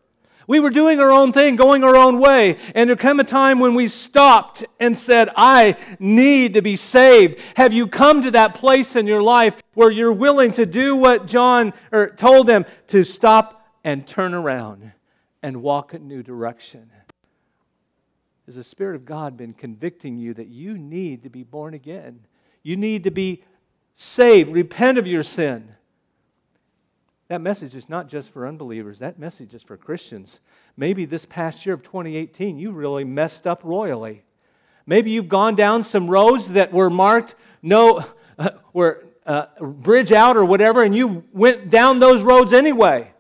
We 0.48 0.62
were 0.62 0.70
doing 0.70 1.00
our 1.00 1.12
own 1.12 1.34
thing, 1.34 1.58
going 1.58 1.84
our 1.84 1.98
own 1.98 2.20
way. 2.20 2.58
And 2.74 2.90
there 2.90 2.96
came 2.96 3.20
a 3.20 3.26
time 3.26 3.60
when 3.60 3.76
we 3.76 3.90
stopped 3.90 4.64
and 4.80 4.98
said, 4.98 5.30
I 5.36 5.76
need 6.00 6.54
to 6.54 6.62
be 6.62 6.78
saved. 6.78 7.40
Have 7.56 7.74
you 7.74 7.86
come 7.86 8.24
to 8.24 8.32
that 8.32 8.56
place 8.56 8.96
in 8.96 9.08
your 9.08 9.22
life 9.22 9.62
where 9.74 9.92
you're 9.92 10.14
willing 10.14 10.54
to 10.54 10.66
do 10.66 10.96
what 10.96 11.28
John 11.28 11.74
told 12.16 12.48
them 12.48 12.66
to 12.88 13.04
stop 13.04 13.68
and 13.84 14.08
turn 14.08 14.34
around 14.34 14.94
and 15.44 15.62
walk 15.62 15.94
a 15.94 16.00
new 16.00 16.24
direction? 16.24 16.92
has 18.48 18.56
the 18.56 18.64
Spirit 18.64 18.96
of 18.96 19.06
God 19.06 19.36
been 19.36 19.54
convicting 19.54 20.18
you 20.18 20.34
that 20.34 20.48
you 20.48 20.78
need 20.78 21.24
to 21.24 21.30
be 21.30 21.44
born 21.44 21.74
again? 21.74 22.22
You 22.64 22.78
need 22.78 23.04
to 23.04 23.12
be 23.12 23.44
saved, 23.94 24.50
repent 24.50 24.98
of 24.98 25.06
your 25.06 25.22
sin. 25.22 25.76
That 27.28 27.42
message 27.42 27.76
is 27.76 27.90
not 27.90 28.08
just 28.08 28.30
for 28.30 28.48
unbelievers, 28.48 29.00
that 29.00 29.20
message 29.20 29.54
is 29.54 29.62
for 29.62 29.76
Christians. 29.76 30.40
Maybe 30.78 31.06
this 31.06 31.26
past 31.26 31.66
year 31.66 31.76
of 31.76 31.84
2018, 31.84 32.58
you 32.58 32.72
really 32.72 33.04
messed 33.04 33.46
up 33.46 33.62
royally. 33.64 34.24
Maybe 34.86 35.12
you've 35.12 35.28
gone 35.28 35.56
down 35.56 35.84
some 35.84 36.10
roads 36.10 36.50
that 36.50 36.72
were 36.72 36.90
marked 36.90 37.36
no, 37.62 38.06
uh, 38.40 38.52
were 38.74 39.06
uh, 39.26 39.48
bridge 39.60 40.14
out 40.14 40.38
or 40.38 40.46
whatever, 40.46 40.84
and 40.84 40.96
you 40.96 41.26
went 41.34 41.70
down 41.70 42.00
those 42.00 42.24
roads 42.24 42.54
anyway 42.54 43.12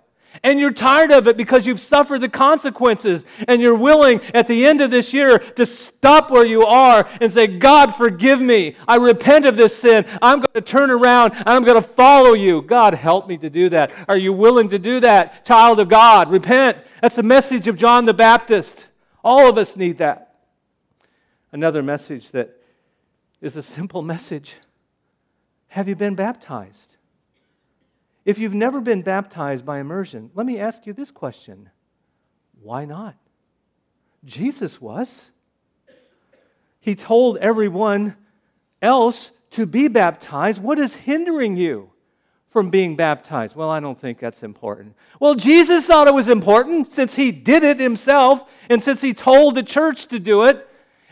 and 0.43 0.60
you're 0.60 0.71
tired 0.71 1.12
of 1.12 1.28
it 1.28 1.38
because 1.38 1.65
you've 1.65 1.80
suffered 1.80 2.21
the 2.21 2.30
consequences, 2.30 3.26
and 3.47 3.62
you're 3.62 3.76
willing 3.76 4.21
at 4.34 4.47
the 4.47 4.65
end 4.65 4.82
of 4.82 4.91
this 4.91 5.13
year 5.13 5.39
to 5.39 5.65
stop 5.65 6.30
where 6.32 6.45
you 6.45 6.65
are 6.65 7.08
and 7.21 7.32
say, 7.32 7.47
God, 7.47 7.95
forgive 7.95 8.41
me. 8.41 8.76
I 8.88 8.95
repent 8.95 9.45
of 9.45 9.58
this 9.58 9.76
sin. 9.76 10.06
I'm 10.21 10.39
going 10.39 10.54
to 10.54 10.62
turn 10.62 10.91
around 10.91 11.34
and 11.34 11.50
I'm 11.50 11.63
going 11.63 11.82
to 11.82 11.88
follow 11.88 12.34
you. 12.34 12.62
God, 12.62 12.93
help 12.93 13.28
me 13.28 13.38
to 13.38 13.50
do 13.50 13.69
that. 13.69 13.91
Are 14.08 14.17
you 14.17 14.34
willing 14.34 14.69
to 14.69 14.80
do 14.80 15.00
that, 15.00 15.45
child 15.45 15.80
of 15.80 15.89
God? 15.89 16.30
Repent. 16.30 16.78
That's 17.02 17.15
the 17.15 17.23
message 17.23 17.67
of 17.67 17.78
John 17.78 18.06
the 18.06 18.13
Baptist. 18.13 18.89
All 19.23 19.50
of 19.50 19.58
us 19.58 19.76
need 19.76 19.97
that. 20.00 20.36
Another 21.52 21.82
message 21.82 22.32
that 22.32 22.62
is 23.41 23.56
a 23.56 23.62
simple 23.62 24.02
message 24.02 24.58
Have 25.69 25.88
you 25.88 25.95
been 25.95 26.15
baptized? 26.15 26.97
If 28.28 28.40
you've 28.40 28.54
never 28.54 28.82
been 28.82 29.04
baptized 29.04 29.66
by 29.66 29.80
immersion, 29.80 30.32
let 30.36 30.46
me 30.46 30.60
ask 30.60 30.86
you 30.86 30.92
this 30.92 31.12
question 31.12 31.70
why 32.62 32.84
not? 32.84 33.16
Jesus 34.26 34.82
was. 34.82 35.32
He 36.82 36.94
told 36.94 37.38
everyone 37.38 38.18
else 38.82 39.32
to 39.52 39.66
be 39.66 39.88
baptized. 39.88 40.62
What 40.62 40.78
is 40.78 40.94
hindering 40.94 41.56
you 41.56 41.92
from 42.50 42.70
being 42.70 42.98
baptized? 42.98 43.56
Well, 43.56 43.70
I 43.70 43.80
don't 43.80 43.98
think 43.98 44.20
that's 44.20 44.44
important. 44.44 44.96
Well, 45.22 45.36
Jesus 45.36 45.88
thought 45.88 46.10
it 46.10 46.13
was 46.13 46.28
important 46.28 46.92
since 46.92 47.16
he 47.16 47.32
did 47.32 47.63
it 47.63 47.80
himself 47.80 48.44
and 48.70 48.84
since 48.84 49.00
he 49.00 49.13
told 49.13 49.56
the 49.56 49.63
church 49.63 50.08
to 50.08 50.20
do 50.20 50.44
it. 50.44 50.68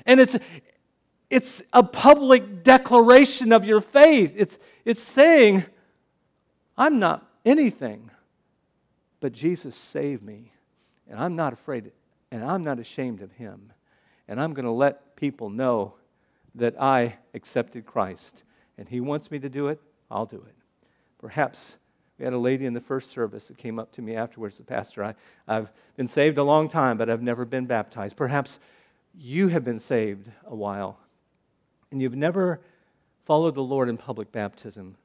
And 0.06 0.20
it's, 0.20 0.38
it's 1.30 1.62
a 1.72 1.84
public 1.84 2.66
declaration 2.66 3.54
of 3.54 3.64
your 3.64 3.80
faith. 3.80 4.34
It's, 4.36 4.60
it's 4.84 5.02
saying, 5.02 5.64
I'm 6.78 7.00
not 7.00 7.26
anything, 7.46 8.12
but 9.20 9.32
Jesus 9.32 9.76
saved 9.76 10.24
me, 10.24 10.52
and 11.10 11.20
I'm 11.20 11.36
not 11.36 11.54
afraid, 11.54 11.92
and 12.32 12.44
I'm 12.44 12.64
not 12.64 12.80
ashamed 12.80 13.22
of 13.22 13.32
him. 13.34 13.72
And 14.28 14.42
I'm 14.42 14.54
going 14.54 14.66
to 14.66 14.72
let 14.72 15.16
people 15.16 15.50
know 15.50 15.94
that 16.56 16.82
I 16.82 17.16
accepted 17.34 17.86
Christ. 17.86 18.44
And 18.78 18.90
he 18.90 19.00
wants 19.00 19.30
me 19.30 19.40
to 19.40 19.50
do 19.50 19.68
it, 19.68 19.80
I'll 20.10 20.26
do 20.26 20.44
it. 20.48 20.56
Perhaps 21.20 21.78
we 22.18 22.26
had 22.26 22.34
a 22.34 22.38
lady 22.38 22.66
in 22.66 22.74
the 22.74 22.82
first 22.82 23.12
service 23.12 23.48
that 23.48 23.58
came 23.58 23.78
up 23.78 23.92
to 23.94 24.02
me 24.02 24.16
afterwards, 24.16 24.58
the 24.58 24.64
pastor, 24.64 25.04
I, 25.04 25.16
I've 25.48 25.70
been 25.96 26.08
saved 26.08 26.38
a 26.38 26.44
long 26.44 26.70
time, 26.70 26.98
but 26.98 27.10
I've 27.10 27.22
never 27.22 27.46
been 27.46 27.66
baptized. 27.66 28.16
Perhaps 28.16 28.60
you 29.14 29.50
have 29.50 29.64
been 29.64 29.80
saved 29.80 30.30
a 30.46 30.56
while 30.56 30.98
and 31.92 32.02
you've 32.02 32.16
never 32.16 32.62
followed 33.26 33.56
the 33.56 33.64
Lord 33.64 33.90
in 33.90 33.98
public 33.98 34.32
baptism. 34.32 34.96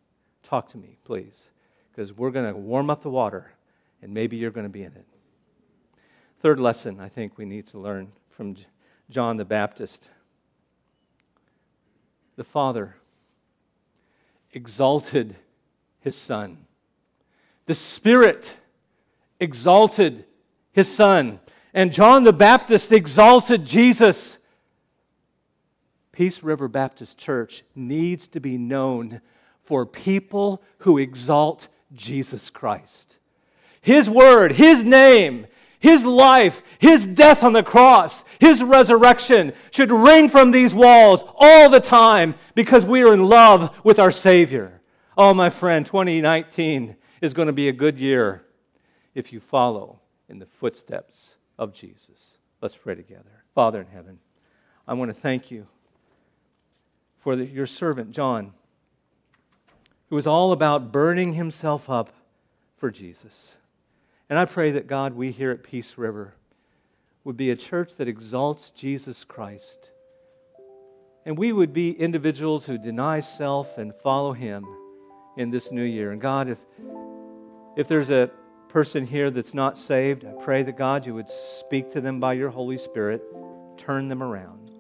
Talk 0.42 0.68
to 0.70 0.78
me, 0.78 0.98
please 1.04 1.50
because 1.90 2.12
we're 2.12 2.31
going 2.31 2.53
to 2.53 2.59
warm 2.59 2.90
up 2.90 3.03
the 3.03 3.11
water 3.11 3.53
and 4.03 4.12
maybe 4.14 4.37
you're 4.37 4.50
going 4.50 4.67
to 4.67 4.71
be 4.71 4.83
in 4.83 4.92
it. 4.92 5.06
Third 6.40 6.58
lesson 6.58 7.00
I 7.00 7.08
think 7.08 7.37
we 7.37 7.44
need 7.44 7.67
to 7.69 7.79
learn 7.79 8.12
from 8.31 8.56
John 9.10 9.37
the 9.37 9.44
Baptist 9.44 10.10
the 12.37 12.44
Father 12.44 12.96
exalted 14.52 15.37
his 16.00 16.17
Son, 16.17 16.65
the 17.67 17.75
Spirit 17.75 18.56
exalted 19.38 20.25
his 20.73 20.88
Son, 20.88 21.40
and 21.75 21.92
John 21.92 22.25
the 22.25 22.33
Baptist 22.33 22.92
exalted 22.92 23.67
Jesus. 23.67 24.38
Peace 26.12 26.42
River 26.42 26.69
Baptist 26.69 27.19
Church 27.19 27.62
needs 27.75 28.27
to 28.29 28.40
be 28.40 28.56
known 28.56 29.21
for 29.62 29.85
people 29.85 30.62
who 30.79 30.96
exalt 30.96 31.69
Jesus 31.95 32.51
Christ. 32.51 33.19
His 33.81 34.09
word, 34.09 34.53
His 34.53 34.85
name, 34.85 35.47
His 35.79 36.05
life, 36.05 36.63
His 36.79 37.07
death 37.07 37.43
on 37.43 37.53
the 37.53 37.63
cross, 37.63 38.25
His 38.38 38.63
resurrection 38.63 39.53
should 39.71 39.91
ring 39.91 40.29
from 40.29 40.51
these 40.51 40.75
walls 40.75 41.25
all 41.37 41.71
the 41.71 41.81
time 41.81 42.35
because 42.55 42.85
we 42.85 43.03
are 43.03 43.15
in 43.15 43.25
love 43.25 43.75
with 43.85 43.99
our 43.99 44.13
Savior. 44.13 44.81
Oh, 45.17 45.35
my 45.35 45.51
friend, 45.51 45.85
2019 45.85 46.97
is 47.21 47.35
going 47.35 47.47
to 47.47 47.53
be 47.53 47.69
a 47.69 47.73
good 47.73 47.99
year 47.99 48.45
if 49.15 49.33
you 49.33 49.41
follow 49.41 50.01
in 50.29 50.38
the 50.38 50.47
footsteps 50.47 51.37
of 51.59 51.73
Jesus. 51.73 52.38
Let's 52.61 52.77
pray 52.77 52.95
together. 52.95 53.45
Father 53.55 53.81
in 53.81 53.88
heaven, 53.88 54.19
I 54.87 54.95
want 54.95 55.11
to 55.11 55.21
thank 55.21 55.51
you 55.51 55.67
for 57.19 57.37
the, 57.37 57.45
your 57.45 57.67
servant, 57.67 58.13
John 58.13 58.53
who 60.11 60.17
was 60.17 60.27
all 60.27 60.52
about 60.52 60.92
burning 60.92 61.33
himself 61.33 61.88
up 61.88 62.13
for 62.77 62.90
Jesus. 62.90 63.56
And 64.29 64.38
I 64.38 64.44
pray 64.44 64.71
that 64.73 64.87
God, 64.87 65.15
we 65.15 65.31
here 65.31 65.50
at 65.50 65.63
Peace 65.63 65.96
River 65.96 66.35
would 67.25 67.37
be 67.37 67.50
a 67.50 67.56
church 67.56 67.96
that 67.96 68.08
exalts 68.08 68.71
Jesus 68.71 69.25
Christ. 69.25 69.90
And 71.25 71.38
we 71.38 71.52
would 71.52 71.73
be 71.73 71.92
individuals 71.92 72.67
who 72.67 72.77
deny 72.77 73.21
self 73.21 73.79
and 73.79 73.94
follow 73.94 74.33
him 74.33 74.67
in 75.37 75.50
this 75.50 75.73
new 75.73 75.83
year. 75.83 76.13
And 76.13 76.21
God, 76.21 76.48
if 76.48 76.58
If 77.77 77.87
there's 77.88 78.11
a 78.11 78.31
person 78.69 79.06
here 79.06 79.31
that's 79.31 79.54
not 79.54 79.79
saved, 79.79 80.25
I 80.25 80.33
pray 80.42 80.65
that 80.65 80.77
God, 80.77 81.06
you 81.06 81.15
would 81.15 81.31
speak 81.31 81.90
to 81.92 82.00
them 82.00 82.21
by 82.21 82.35
your 82.35 82.50
Holy 82.50 82.79
Spirit, 82.79 83.23
turn 83.77 84.08
them 84.08 84.23
around. 84.23 84.73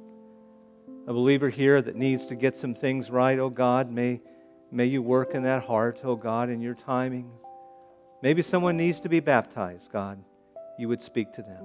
A 1.06 1.12
believer 1.12 1.48
here 1.48 1.80
that 1.80 1.94
needs 1.96 2.26
to 2.26 2.34
get 2.34 2.56
some 2.56 2.74
things 2.74 3.10
right, 3.10 3.38
oh 3.38 3.48
God, 3.48 3.90
may, 3.90 4.20
may 4.70 4.86
you 4.86 5.02
work 5.02 5.34
in 5.34 5.42
that 5.44 5.64
heart, 5.64 6.00
oh 6.04 6.16
God, 6.16 6.50
in 6.50 6.60
your 6.60 6.74
timing. 6.74 7.30
Maybe 8.22 8.42
someone 8.42 8.76
needs 8.76 9.00
to 9.00 9.08
be 9.08 9.20
baptized, 9.20 9.90
God. 9.92 10.22
You 10.78 10.88
would 10.88 11.00
speak 11.00 11.32
to 11.34 11.42
them. 11.42 11.64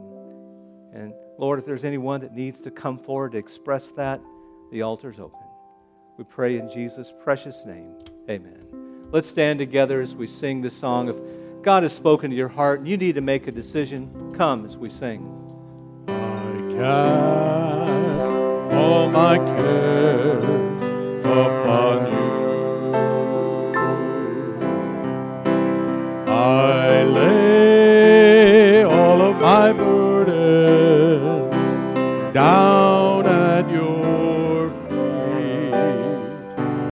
And 0.93 1.13
Lord, 1.37 1.59
if 1.59 1.65
there's 1.65 1.83
anyone 1.83 2.21
that 2.21 2.33
needs 2.33 2.59
to 2.61 2.71
come 2.71 2.97
forward 2.97 3.33
to 3.33 3.37
express 3.37 3.91
that, 3.91 4.21
the 4.71 4.81
altar's 4.81 5.19
open. 5.19 5.39
We 6.17 6.23
pray 6.23 6.57
in 6.57 6.69
Jesus' 6.69 7.13
precious 7.23 7.65
name. 7.65 7.97
Amen. 8.29 8.61
Let's 9.11 9.29
stand 9.29 9.59
together 9.59 10.01
as 10.01 10.15
we 10.15 10.27
sing 10.27 10.61
this 10.61 10.77
song. 10.77 11.09
If 11.09 11.17
God 11.61 11.83
has 11.83 11.93
spoken 11.93 12.29
to 12.31 12.35
your 12.35 12.47
heart 12.47 12.79
and 12.79 12.87
you 12.87 12.95
need 12.95 13.15
to 13.15 13.21
make 13.21 13.47
a 13.47 13.51
decision, 13.51 14.33
come 14.35 14.65
as 14.65 14.77
we 14.77 14.89
sing. 14.89 15.29
I 16.07 16.73
cast 16.77 18.33
all 18.73 19.09
my 19.09 19.37
cares 19.37 20.43
upon 21.25 22.04
you. 26.45 26.74